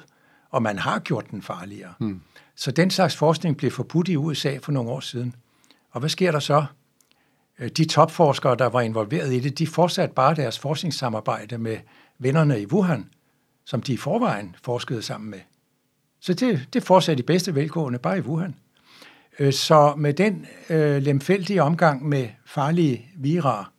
og 0.50 0.62
man 0.62 0.78
har 0.78 0.98
gjort 0.98 1.30
den 1.30 1.42
farligere. 1.42 1.94
Hmm. 1.98 2.20
Så 2.56 2.70
den 2.70 2.90
slags 2.90 3.16
forskning 3.16 3.56
blev 3.56 3.70
forbudt 3.70 4.08
i 4.08 4.16
USA 4.16 4.58
for 4.62 4.72
nogle 4.72 4.90
år 4.90 5.00
siden. 5.00 5.34
Og 5.90 6.00
hvad 6.00 6.10
sker 6.10 6.32
der 6.32 6.38
så? 6.38 6.66
Øh, 7.58 7.68
de 7.68 7.84
topforskere, 7.84 8.56
der 8.56 8.66
var 8.66 8.80
involveret 8.80 9.32
i 9.32 9.40
det, 9.40 9.58
de 9.58 9.66
fortsatte 9.66 10.14
bare 10.14 10.34
deres 10.34 10.58
forskningssamarbejde 10.58 11.58
med 11.58 11.78
vennerne 12.18 12.60
i 12.60 12.66
Wuhan, 12.66 13.10
som 13.64 13.82
de 13.82 13.92
i 13.92 13.96
forvejen 13.96 14.56
forskede 14.62 15.02
sammen 15.02 15.30
med. 15.30 15.40
Så 16.24 16.34
det, 16.34 16.68
det 16.72 16.82
fortsatte 16.82 17.22
i 17.22 17.26
bedste 17.26 17.54
velgående 17.54 17.98
bare 17.98 18.18
i 18.18 18.20
Wuhan. 18.20 18.54
Øh, 19.38 19.52
så 19.52 19.94
med 19.96 20.14
den 20.14 20.46
øh, 20.70 21.02
lemfældige 21.02 21.62
omgang 21.62 22.08
med 22.08 22.28
farlige 22.46 23.10
virer, 23.16 23.72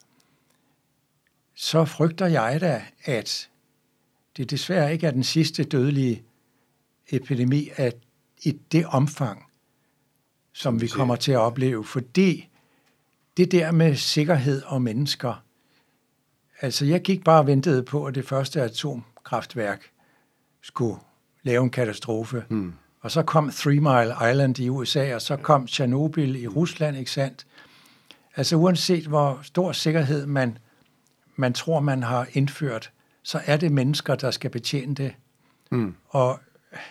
så 1.55 1.85
frygter 1.85 2.25
jeg 2.25 2.61
da, 2.61 2.81
at 3.05 3.49
det 4.37 4.49
desværre 4.51 4.93
ikke 4.93 5.07
er 5.07 5.11
den 5.11 5.23
sidste 5.23 5.63
dødelige 5.63 6.23
epidemi 7.09 7.69
af, 7.77 7.93
i 8.43 8.51
det 8.71 8.85
omfang, 8.85 9.45
som 10.53 10.81
vi 10.81 10.87
kommer 10.87 11.15
til 11.15 11.31
at 11.31 11.39
opleve, 11.39 11.85
fordi 11.85 12.49
det 13.37 13.51
der 13.51 13.71
med 13.71 13.95
sikkerhed 13.95 14.63
og 14.63 14.81
mennesker, 14.81 15.43
altså 16.61 16.85
jeg 16.85 17.01
gik 17.01 17.23
bare 17.23 17.39
og 17.39 17.47
ventede 17.47 17.83
på, 17.83 18.05
at 18.05 18.15
det 18.15 18.25
første 18.25 18.61
atom 18.61 18.91
atomkraftværk 18.91 19.91
skulle 20.61 20.99
lave 21.45 21.63
en 21.63 21.69
katastrofe. 21.69 22.43
Mm. 22.49 22.73
Og 23.01 23.11
så 23.11 23.23
kom 23.23 23.51
Three 23.51 23.79
Mile 23.79 24.31
Island 24.31 24.59
i 24.59 24.69
USA, 24.69 25.15
og 25.15 25.21
så 25.21 25.35
kom 25.35 25.67
Tjernobyl 25.67 26.35
i 26.35 26.47
Rusland, 26.47 26.97
ikke 26.97 27.11
sandt? 27.11 27.45
Altså 28.35 28.55
uanset 28.55 29.05
hvor 29.05 29.39
stor 29.43 29.71
sikkerhed 29.71 30.25
man, 30.25 30.57
man 31.35 31.53
tror, 31.53 31.79
man 31.79 32.03
har 32.03 32.27
indført, 32.33 32.91
så 33.23 33.41
er 33.45 33.57
det 33.57 33.71
mennesker, 33.71 34.15
der 34.15 34.31
skal 34.31 34.49
betjene 34.49 34.95
det. 34.95 35.15
Mm. 35.71 35.95
Og 36.09 36.39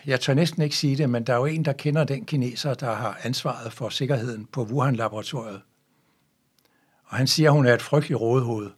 jeg 0.07 0.21
tør 0.21 0.35
næsten 0.35 0.63
ikke 0.63 0.77
sige 0.77 0.97
det, 0.97 1.11
men 1.11 1.25
der 1.25 1.33
er 1.33 1.37
jo 1.37 1.45
en, 1.45 1.65
der 1.65 1.73
kender 1.73 2.05
den 2.05 2.25
kineser, 2.25 2.75
der 2.75 2.95
har 2.95 3.19
ansvaret 3.23 3.73
for 3.73 3.89
sikkerheden 3.89 4.49
på 4.53 4.65
Wuhan-laboratoriet. 4.65 5.61
Og 7.05 7.17
han 7.17 7.27
siger, 7.27 7.51
at 7.51 7.57
hun 7.57 7.67
er 7.67 7.75
et 7.75 7.83
frygteligt 7.83 8.21
rådehoved. 8.21 8.71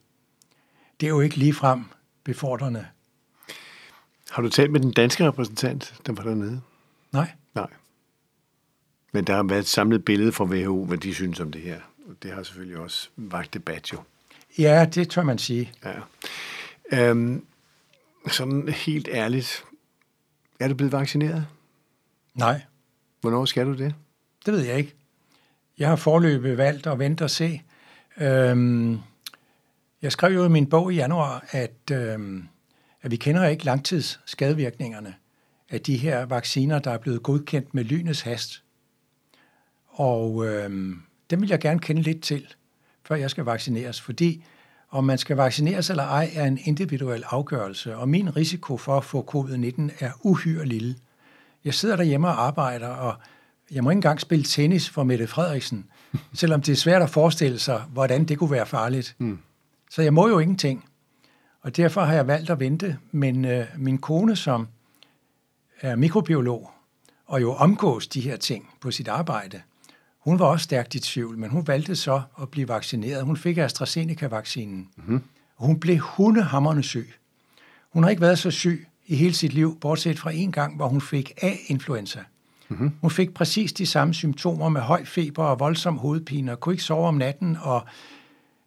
Det 1.00 1.06
er 1.06 1.10
jo 1.10 1.20
ikke 1.20 1.36
ligefrem 1.36 1.84
befordrende. 2.24 2.86
Har 4.36 4.42
du 4.42 4.48
talt 4.48 4.72
med 4.72 4.80
den 4.80 4.90
danske 4.92 5.26
repræsentant, 5.26 5.94
der 6.06 6.12
var 6.12 6.22
dernede? 6.22 6.60
Nej. 7.12 7.30
Nej. 7.54 7.66
Men 9.12 9.24
der 9.24 9.34
har 9.34 9.42
været 9.42 9.60
et 9.60 9.66
samlet 9.66 10.04
billede 10.04 10.32
fra 10.32 10.44
WHO, 10.44 10.84
hvad 10.84 10.98
de 10.98 11.14
synes 11.14 11.40
om 11.40 11.52
det 11.52 11.62
her. 11.62 11.80
Det 12.22 12.32
har 12.32 12.42
selvfølgelig 12.42 12.78
også 12.78 13.08
vagt 13.16 13.54
debat 13.54 13.92
jo. 13.92 13.98
Ja, 14.58 14.86
det 14.94 15.10
tør 15.10 15.22
man 15.22 15.38
sige. 15.38 15.72
Ja. 15.84 15.92
Øhm, 16.92 17.44
sådan 18.28 18.68
helt 18.68 19.08
ærligt, 19.12 19.64
er 20.60 20.68
du 20.68 20.74
blevet 20.74 20.92
vaccineret? 20.92 21.46
Nej. 22.34 22.62
Hvornår 23.20 23.44
skal 23.44 23.66
du 23.66 23.72
det? 23.72 23.94
Det 24.46 24.54
ved 24.54 24.60
jeg 24.60 24.78
ikke. 24.78 24.94
Jeg 25.78 25.88
har 25.88 25.96
forløbet 25.96 26.56
valgt 26.56 26.86
at 26.86 26.98
vente 26.98 27.22
og 27.22 27.30
se. 27.30 27.62
Øhm, 28.16 28.98
jeg 30.02 30.12
skrev 30.12 30.32
jo 30.34 30.44
i 30.44 30.48
min 30.48 30.68
bog 30.68 30.92
i 30.92 30.96
januar, 30.96 31.44
at, 31.50 31.90
øhm, 31.92 32.48
at 33.06 33.12
vi 33.12 33.16
kender 33.16 33.46
ikke 33.46 33.64
langtidsskadevirkningerne 33.64 35.14
af 35.70 35.80
de 35.80 35.96
her 35.96 36.26
vacciner, 36.26 36.78
der 36.78 36.90
er 36.90 36.98
blevet 36.98 37.22
godkendt 37.22 37.74
med 37.74 37.84
lynets 37.84 38.20
hast. 38.20 38.62
Og 39.86 40.46
øhm, 40.46 41.02
dem 41.30 41.40
vil 41.40 41.48
jeg 41.48 41.60
gerne 41.60 41.80
kende 41.80 42.02
lidt 42.02 42.22
til, 42.22 42.46
før 43.04 43.14
jeg 43.14 43.30
skal 43.30 43.44
vaccineres, 43.44 44.00
fordi 44.00 44.44
om 44.90 45.04
man 45.04 45.18
skal 45.18 45.36
vaccineres 45.36 45.90
eller 45.90 46.02
ej, 46.02 46.30
er 46.34 46.44
en 46.44 46.58
individuel 46.64 47.24
afgørelse, 47.26 47.96
og 47.96 48.08
min 48.08 48.36
risiko 48.36 48.76
for 48.76 48.96
at 48.96 49.04
få 49.04 49.26
covid-19 49.34 50.04
er 50.04 50.10
uhyre 50.22 50.66
lille. 50.66 50.96
Jeg 51.64 51.74
sidder 51.74 51.96
derhjemme 51.96 52.28
og 52.28 52.46
arbejder, 52.46 52.88
og 52.88 53.14
jeg 53.70 53.84
må 53.84 53.90
ikke 53.90 53.98
engang 53.98 54.20
spille 54.20 54.44
tennis 54.44 54.90
for 54.90 55.04
Mette 55.04 55.26
Frederiksen, 55.26 55.86
selvom 56.34 56.62
det 56.62 56.72
er 56.72 56.76
svært 56.76 57.02
at 57.02 57.10
forestille 57.10 57.58
sig, 57.58 57.82
hvordan 57.92 58.24
det 58.24 58.38
kunne 58.38 58.50
være 58.50 58.66
farligt. 58.66 59.14
Mm. 59.18 59.38
Så 59.90 60.02
jeg 60.02 60.14
må 60.14 60.28
jo 60.28 60.38
ingenting. 60.38 60.84
Og 61.66 61.76
derfor 61.76 62.00
har 62.00 62.14
jeg 62.14 62.26
valgt 62.26 62.50
at 62.50 62.60
vente, 62.60 62.98
men 63.12 63.44
øh, 63.44 63.66
min 63.76 63.98
kone, 63.98 64.36
som 64.36 64.68
er 65.80 65.96
mikrobiolog, 65.96 66.70
og 67.26 67.40
jo 67.40 67.54
omgås 67.54 68.06
de 68.08 68.20
her 68.20 68.36
ting 68.36 68.68
på 68.80 68.90
sit 68.90 69.08
arbejde, 69.08 69.62
hun 70.18 70.38
var 70.38 70.46
også 70.46 70.64
stærkt 70.64 70.94
i 70.94 71.00
tvivl, 71.00 71.38
men 71.38 71.50
hun 71.50 71.66
valgte 71.66 71.96
så 71.96 72.22
at 72.42 72.48
blive 72.50 72.68
vaccineret. 72.68 73.24
Hun 73.24 73.36
fik 73.36 73.58
AstraZeneca-vaccinen. 73.58 74.88
Mm-hmm. 74.96 75.22
Hun 75.56 75.80
blev 75.80 75.98
hundehammerne 75.98 76.82
syg. 76.82 77.14
Hun 77.92 78.02
har 78.02 78.10
ikke 78.10 78.22
været 78.22 78.38
så 78.38 78.50
syg 78.50 78.86
i 79.06 79.16
hele 79.16 79.34
sit 79.34 79.52
liv, 79.52 79.78
bortset 79.80 80.18
fra 80.18 80.30
en 80.30 80.52
gang, 80.52 80.76
hvor 80.76 80.88
hun 80.88 81.00
fik 81.00 81.32
A-influenza. 81.42 82.20
Mm-hmm. 82.68 82.92
Hun 83.00 83.10
fik 83.10 83.34
præcis 83.34 83.72
de 83.72 83.86
samme 83.86 84.14
symptomer 84.14 84.68
med 84.68 84.80
høj 84.80 85.04
feber 85.04 85.44
og 85.44 85.60
voldsom 85.60 85.98
hovedpine, 85.98 86.52
og 86.52 86.60
kunne 86.60 86.72
ikke 86.72 86.84
sove 86.84 87.08
om 87.08 87.14
natten. 87.14 87.56
Og 87.60 87.84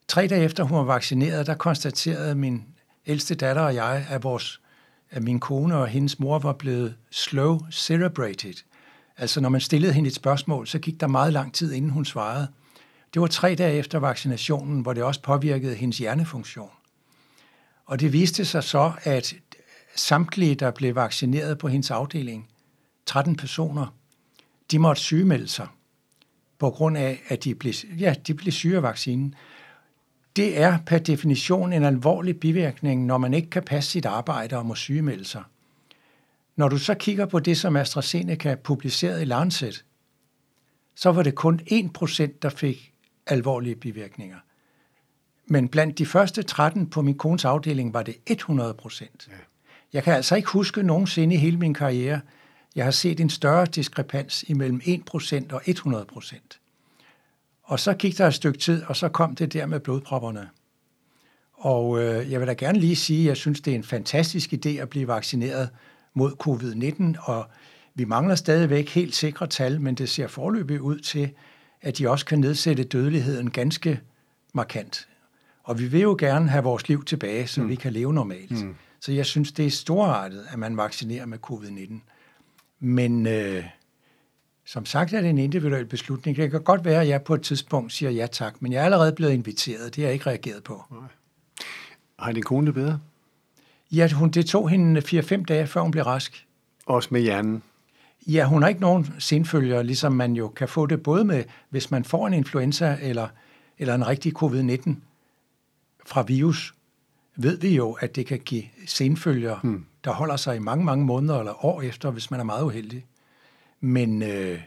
tre 0.08 0.28
dage 0.28 0.44
efter 0.44 0.64
hun 0.64 0.78
var 0.78 0.84
vaccineret, 0.84 1.48
der 1.48 1.56
konstaterede 1.56 2.36
min 2.36 2.64
ældste 3.10 3.36
datter 3.36 3.62
og 3.62 3.76
jeg, 3.76 4.06
at, 4.10 4.24
vores, 4.24 4.62
at 5.10 5.24
min 5.24 5.40
kone 5.40 5.76
og 5.76 5.88
hendes 5.88 6.20
mor 6.20 6.40
var 6.40 6.54
blevet 6.54 6.96
slow 7.12 7.60
celebrated. 7.72 8.54
Altså 9.18 9.42
når 9.42 9.50
man 9.50 9.62
stillede 9.62 9.94
hende 9.94 10.08
et 10.08 10.16
spørgsmål, 10.16 10.68
så 10.68 10.80
gik 10.80 11.00
der 11.00 11.08
meget 11.08 11.34
lang 11.34 11.54
tid, 11.54 11.74
inden 11.74 11.92
hun 11.92 12.06
svarede. 12.06 12.48
Det 13.14 13.22
var 13.22 13.28
tre 13.28 13.56
dage 13.56 13.78
efter 13.78 14.00
vaccinationen, 14.00 14.82
hvor 14.82 14.94
det 14.94 15.04
også 15.04 15.22
påvirkede 15.22 15.76
hendes 15.76 15.98
hjernefunktion. 15.98 16.70
Og 17.86 18.00
det 18.00 18.14
viste 18.14 18.46
sig 18.46 18.64
så, 18.64 18.92
at 19.04 19.34
samtlige, 19.96 20.56
der 20.56 20.72
blev 20.72 20.96
vaccineret 20.96 21.58
på 21.58 21.68
hendes 21.68 21.92
afdeling, 21.92 22.50
13 23.06 23.36
personer, 23.36 23.96
de 24.72 24.80
måtte 24.80 25.02
sygemelde 25.02 25.48
sig 25.48 25.68
på 26.60 26.70
grund 26.70 26.98
af, 26.98 27.22
at 27.28 27.44
de 27.44 27.56
blev, 27.56 27.74
ja, 28.00 28.16
de 28.28 28.34
blev 28.34 28.52
syge 28.52 28.76
af 28.76 28.84
vaccinen. 28.84 29.36
Det 30.36 30.60
er 30.62 30.78
per 30.86 30.98
definition 30.98 31.74
en 31.74 31.84
alvorlig 31.84 32.40
bivirkning, 32.40 33.06
når 33.06 33.18
man 33.18 33.34
ikke 33.34 33.50
kan 33.50 33.64
passe 33.64 33.92
sit 33.92 34.06
arbejde 34.06 34.58
og 34.58 34.66
må 34.66 34.76
sygemelde 34.76 35.26
sig. 35.26 35.44
Når 36.56 36.70
du 36.70 36.78
så 36.78 36.94
kigger 36.94 37.26
på 37.26 37.40
det, 37.40 37.58
som 37.58 37.76
AstraZeneca 37.76 38.56
publicerede 38.56 39.22
i 39.22 39.26
Lancet, 39.26 39.86
så 40.96 41.12
var 41.12 41.24
det 41.24 41.36
kun 41.36 41.60
1%, 41.72 42.28
der 42.42 42.50
fik 42.50 42.94
alvorlige 43.28 43.76
bivirkninger. 43.76 44.38
Men 45.46 45.68
blandt 45.68 45.98
de 45.98 46.06
første 46.06 46.44
13 46.44 46.90
på 46.90 47.02
min 47.02 47.18
kones 47.18 47.46
afdeling 47.46 47.94
var 47.94 48.04
det 48.04 48.16
100 48.28 48.74
procent. 48.74 49.28
Ja. 49.32 49.34
Jeg 49.94 50.04
kan 50.04 50.14
altså 50.14 50.36
ikke 50.36 50.50
huske 50.50 50.84
nogensinde 50.84 51.36
i 51.36 51.38
hele 51.38 51.58
min 51.58 51.74
karriere, 51.74 52.22
jeg 52.76 52.86
har 52.86 52.92
set 52.92 53.20
en 53.20 53.30
større 53.30 53.66
diskrepans 53.66 54.44
imellem 54.48 54.82
1 54.86 55.06
procent 55.06 55.52
og 55.52 55.62
100 55.66 56.06
procent. 56.06 56.59
Og 57.70 57.80
så 57.80 57.94
gik 57.94 58.18
der 58.18 58.28
et 58.28 58.34
stykke 58.34 58.60
tid, 58.60 58.84
og 58.84 58.96
så 58.96 59.10
kom 59.10 59.36
det 59.36 59.54
der 59.54 59.66
med 59.66 59.80
blodpropperne. 59.80 60.50
Og 61.54 62.00
øh, 62.00 62.32
jeg 62.32 62.40
vil 62.40 62.48
da 62.48 62.54
gerne 62.54 62.80
lige 62.80 62.96
sige, 62.96 63.22
at 63.22 63.28
jeg 63.28 63.38
synes, 63.38 63.62
det 63.62 63.72
er 63.72 63.76
en 63.76 63.84
fantastisk 63.84 64.54
idé 64.54 64.70
at 64.70 64.90
blive 64.90 65.08
vaccineret 65.08 65.70
mod 66.14 66.32
covid-19, 66.32 67.30
og 67.32 67.48
vi 67.96 68.06
mangler 68.06 68.36
stadigvæk 68.36 68.90
helt 68.90 69.16
sikre 69.16 69.48
tal, 69.48 69.82
men 69.82 69.96
det 69.96 70.10
ser 70.10 70.28
forløbig 70.28 70.82
ud 70.82 71.00
til, 71.00 71.32
at 71.82 71.98
de 71.98 72.10
også 72.10 72.26
kan 72.26 72.40
nedsætte 72.40 72.84
dødeligheden 72.84 73.52
ganske 73.52 74.00
markant. 74.54 75.08
Og 75.64 75.80
vi 75.80 75.88
vil 75.88 76.02
jo 76.02 76.16
gerne 76.20 76.50
have 76.50 76.64
vores 76.64 76.88
liv 76.88 77.06
tilbage, 77.06 77.48
så 77.48 77.62
mm. 77.62 77.70
vi 77.70 77.76
kan 77.76 77.94
leve 77.94 78.14
normalt. 78.14 78.66
Mm. 78.66 78.76
Så 79.00 79.12
jeg 79.12 79.26
synes, 79.26 79.52
det 79.52 79.66
er 79.66 79.70
storartet, 79.70 80.46
at 80.52 80.60
man 80.60 80.78
vaccinerer 80.78 81.26
med 81.26 81.38
covid-19. 81.52 81.94
Men 82.80 83.28
øh, 83.28 83.64
som 84.70 84.86
sagt 84.86 85.14
er 85.14 85.22
det 85.22 85.30
en 85.30 85.38
individuel 85.38 85.86
beslutning. 85.86 86.38
Det 86.38 86.52
kan 86.52 86.64
godt 86.64 86.86
være, 86.86 87.02
at 87.02 87.08
jeg 87.08 87.22
på 87.22 87.34
et 87.34 87.42
tidspunkt 87.42 87.94
siger 87.94 88.12
ja 88.12 88.28
tak, 88.28 88.62
men 88.62 88.74
jeg 88.74 88.82
er 88.82 88.86
allerede 88.86 89.12
blevet 89.12 89.34
inviteret. 89.34 89.96
Det 89.96 90.04
har 90.04 90.08
jeg 90.08 90.14
ikke 90.14 90.30
reageret 90.30 90.64
på. 90.64 90.84
Nej. 90.92 91.00
Har 92.20 92.32
din 92.32 92.44
kone 92.44 92.68
det 92.68 92.74
bedre? 92.74 93.00
Ja, 93.92 94.10
hun, 94.14 94.30
det 94.30 94.46
tog 94.46 94.70
hende 94.70 95.02
4-5 95.02 95.44
dage, 95.44 95.68
før 95.68 95.82
hun 95.82 95.92
blev 95.92 96.04
rask. 96.04 96.46
Også 96.86 97.10
med 97.12 97.22
hjernen? 97.22 97.64
Ja, 98.28 98.46
hun 98.46 98.62
har 98.62 98.70
ikke 98.70 98.82
nogen 98.82 99.14
senfølger, 99.20 99.82
ligesom 99.82 100.12
man 100.12 100.34
jo 100.34 100.48
kan 100.48 100.68
få 100.68 100.86
det 100.86 101.04
både 101.04 101.26
med, 101.26 101.44
hvis 101.70 101.92
man 101.92 102.04
får 102.04 102.28
en 102.28 102.34
influenza 102.34 102.98
eller, 103.02 103.28
eller 103.78 103.96
en 103.96 104.08
rigtig 104.08 104.34
covid-19 104.44 104.96
fra 106.06 106.22
virus, 106.22 106.76
ved 107.36 107.58
vi 107.58 107.76
jo, 107.76 107.92
at 107.92 108.16
det 108.16 108.26
kan 108.26 108.40
give 108.40 108.64
senfølger, 108.88 109.60
hmm. 109.64 109.86
der 110.04 110.12
holder 110.12 110.36
sig 110.36 110.56
i 110.56 110.60
mange, 110.60 110.86
mange 110.86 111.06
måneder 111.06 111.40
eller 111.40 111.66
år 111.66 111.82
efter, 111.82 112.12
hvis 112.12 112.32
man 112.32 112.40
er 112.40 112.44
meget 112.44 112.64
uheldig. 112.64 113.06
Men 113.80 114.22
øh, 114.22 114.62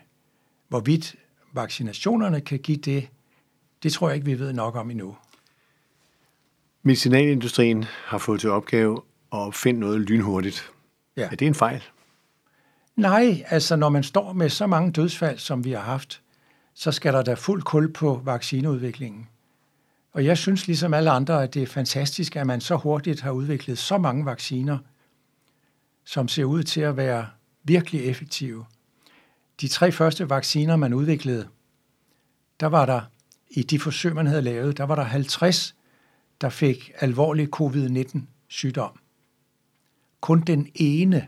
hvorvidt 0.68 1.16
vaccinationerne 1.52 2.40
kan 2.40 2.58
give 2.58 2.76
det, 2.76 3.08
det 3.82 3.92
tror 3.92 4.08
jeg 4.08 4.16
ikke, 4.16 4.26
vi 4.26 4.38
ved 4.38 4.52
nok 4.52 4.76
om 4.76 4.90
endnu. 4.90 5.16
Medicinalindustrien 6.82 7.84
har 7.84 8.18
fået 8.18 8.40
til 8.40 8.50
opgave 8.50 9.02
at 9.34 9.54
finde 9.54 9.80
noget 9.80 10.00
lynhurtigt. 10.00 10.72
Ja. 11.16 11.28
Er 11.32 11.36
det 11.36 11.46
en 11.46 11.54
fejl? 11.54 11.82
Nej, 12.96 13.44
altså 13.48 13.76
når 13.76 13.88
man 13.88 14.02
står 14.02 14.32
med 14.32 14.48
så 14.48 14.66
mange 14.66 14.92
dødsfald, 14.92 15.38
som 15.38 15.64
vi 15.64 15.72
har 15.72 15.80
haft, 15.80 16.22
så 16.74 16.92
skal 16.92 17.12
der 17.12 17.22
da 17.22 17.34
fuld 17.34 17.62
kul 17.62 17.92
på 17.92 18.20
vaccineudviklingen. 18.24 19.28
Og 20.12 20.24
jeg 20.24 20.38
synes 20.38 20.66
ligesom 20.66 20.94
alle 20.94 21.10
andre, 21.10 21.42
at 21.42 21.54
det 21.54 21.62
er 21.62 21.66
fantastisk, 21.66 22.36
at 22.36 22.46
man 22.46 22.60
så 22.60 22.76
hurtigt 22.76 23.20
har 23.20 23.30
udviklet 23.30 23.78
så 23.78 23.98
mange 23.98 24.24
vacciner, 24.24 24.78
som 26.04 26.28
ser 26.28 26.44
ud 26.44 26.62
til 26.62 26.80
at 26.80 26.96
være 26.96 27.26
virkelig 27.64 28.04
effektive. 28.04 28.64
De 29.62 29.68
tre 29.68 29.92
første 29.92 30.30
vacciner, 30.30 30.76
man 30.76 30.94
udviklede, 30.94 31.48
der 32.60 32.66
var 32.66 32.86
der, 32.86 33.00
i 33.50 33.62
de 33.62 33.80
forsøg, 33.80 34.14
man 34.14 34.26
havde 34.26 34.42
lavet, 34.42 34.78
der 34.78 34.84
var 34.84 34.94
der 34.94 35.02
50, 35.02 35.74
der 36.40 36.48
fik 36.48 36.92
alvorlig 37.00 37.48
covid-19 37.56 38.20
sygdom. 38.48 38.98
Kun 40.20 40.40
den 40.40 40.70
ene 40.74 41.26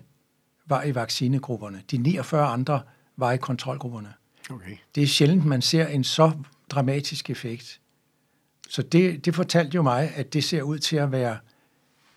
var 0.66 0.82
i 0.82 0.94
vaccinegrupperne. 0.94 1.82
De 1.90 1.98
49 1.98 2.46
andre 2.46 2.82
var 3.16 3.32
i 3.32 3.36
kontrolgrupperne. 3.36 4.14
Okay. 4.50 4.76
Det 4.94 5.02
er 5.02 5.06
sjældent, 5.06 5.44
man 5.44 5.62
ser 5.62 5.86
en 5.86 6.04
så 6.04 6.32
dramatisk 6.70 7.30
effekt. 7.30 7.80
Så 8.68 8.82
det, 8.82 9.24
det 9.24 9.34
fortalte 9.34 9.74
jo 9.74 9.82
mig, 9.82 10.12
at 10.14 10.32
det 10.32 10.44
ser 10.44 10.62
ud 10.62 10.78
til 10.78 10.96
at 10.96 11.12
være 11.12 11.38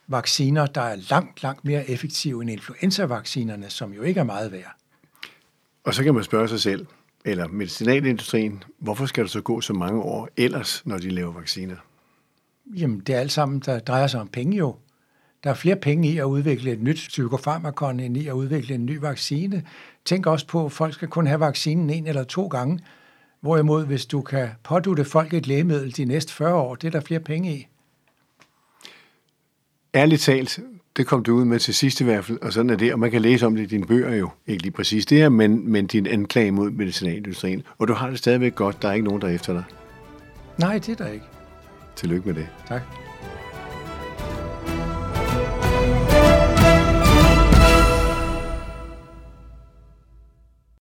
vacciner, 0.08 0.66
der 0.66 0.82
er 0.82 0.96
langt, 1.10 1.44
langt 1.44 1.66
mere 1.66 1.90
effektive 1.90 2.42
end 2.42 2.52
influenza-vaccinerne, 2.52 3.70
som 3.70 3.94
jo 3.94 4.02
ikke 4.02 4.20
er 4.20 4.24
meget 4.24 4.52
værd. 4.52 4.76
Og 5.88 5.94
så 5.94 6.04
kan 6.04 6.14
man 6.14 6.24
spørge 6.24 6.48
sig 6.48 6.60
selv, 6.60 6.86
eller 7.26 7.48
medicinalindustrien, 7.48 8.64
hvorfor 8.80 9.06
skal 9.06 9.24
der 9.24 9.30
så 9.30 9.42
gå 9.42 9.62
så 9.62 9.74
mange 9.74 10.02
år 10.02 10.30
ellers, 10.38 10.86
når 10.86 10.98
de 10.98 11.10
laver 11.10 11.34
vacciner? 11.34 11.76
Jamen, 12.66 13.00
det 13.00 13.16
er 13.16 13.20
alt 13.20 13.32
sammen, 13.32 13.60
der 13.60 13.80
drejer 13.80 14.08
sig 14.08 14.22
om 14.22 14.28
penge 14.28 14.58
jo. 14.58 14.76
Der 15.44 15.50
er 15.50 15.54
flere 15.54 15.76
penge 15.76 16.10
i 16.10 16.18
at 16.18 16.24
udvikle 16.24 16.72
et 16.72 16.82
nyt 16.82 16.96
psykofarmakon 16.96 18.00
end 18.00 18.18
i 18.18 18.28
at 18.28 18.34
udvikle 18.34 18.76
en 18.76 18.86
ny 18.86 18.98
vaccine. 19.00 19.64
Tænk 20.06 20.26
også 20.26 20.48
på, 20.48 20.66
at 20.66 20.72
folk 20.72 20.94
skal 20.94 21.08
kun 21.08 21.28
have 21.28 21.40
vaccinen 21.40 21.90
en 21.90 22.08
eller 22.08 22.24
to 22.24 22.48
gange. 22.48 22.80
Hvorimod, 23.42 23.86
hvis 23.86 24.06
du 24.06 24.22
kan 24.22 24.50
pådute 24.64 25.06
folk 25.06 25.34
et 25.34 25.48
lægemiddel 25.48 25.98
de 25.98 26.06
næste 26.06 26.34
40 26.34 26.54
år, 26.54 26.76
det 26.76 26.88
er 26.88 26.92
der 26.92 27.02
flere 27.02 27.20
penge 27.20 27.56
i. 27.58 27.68
Ærligt 29.96 30.22
talt, 30.22 30.60
det 30.98 31.08
kom 31.08 31.24
du 31.24 31.36
ud 31.36 31.46
med 31.46 31.60
til 31.60 31.74
sidst 31.74 32.02
i 32.02 32.04
hvert 32.04 32.26
fald, 32.26 32.38
og 32.42 32.54
sådan 32.54 32.70
er 32.70 32.76
det, 32.76 32.94
og 32.94 33.00
man 33.00 33.12
kan 33.12 33.22
læse 33.22 33.46
om 33.46 33.56
det 33.56 33.64
i 33.64 33.66
dine 33.66 33.86
bøger 33.86 34.16
jo, 34.16 34.30
ikke 34.48 34.64
lige 34.64 34.72
præcis 34.72 35.06
det 35.06 35.18
her, 35.18 35.30
men, 35.30 35.72
men 35.72 35.88
din 35.88 36.08
anklage 36.08 36.52
mod 36.52 36.72
medicinalindustrien, 36.72 37.64
og 37.78 37.88
du 37.88 37.94
har 37.94 38.10
det 38.10 38.18
stadigvæk 38.18 38.56
godt, 38.56 38.82
der 38.82 38.90
er 38.90 38.94
ikke 38.94 39.06
nogen, 39.06 39.22
der 39.22 39.28
er 39.28 39.32
efter 39.32 39.54
dig. 39.54 39.64
Nej, 40.58 40.74
det 40.74 40.90
er 40.90 41.06
der 41.06 41.12
ikke. 41.12 41.26
Tillykke 41.96 42.28
med 42.28 42.36
det. 42.36 42.48
Tak. 42.68 43.07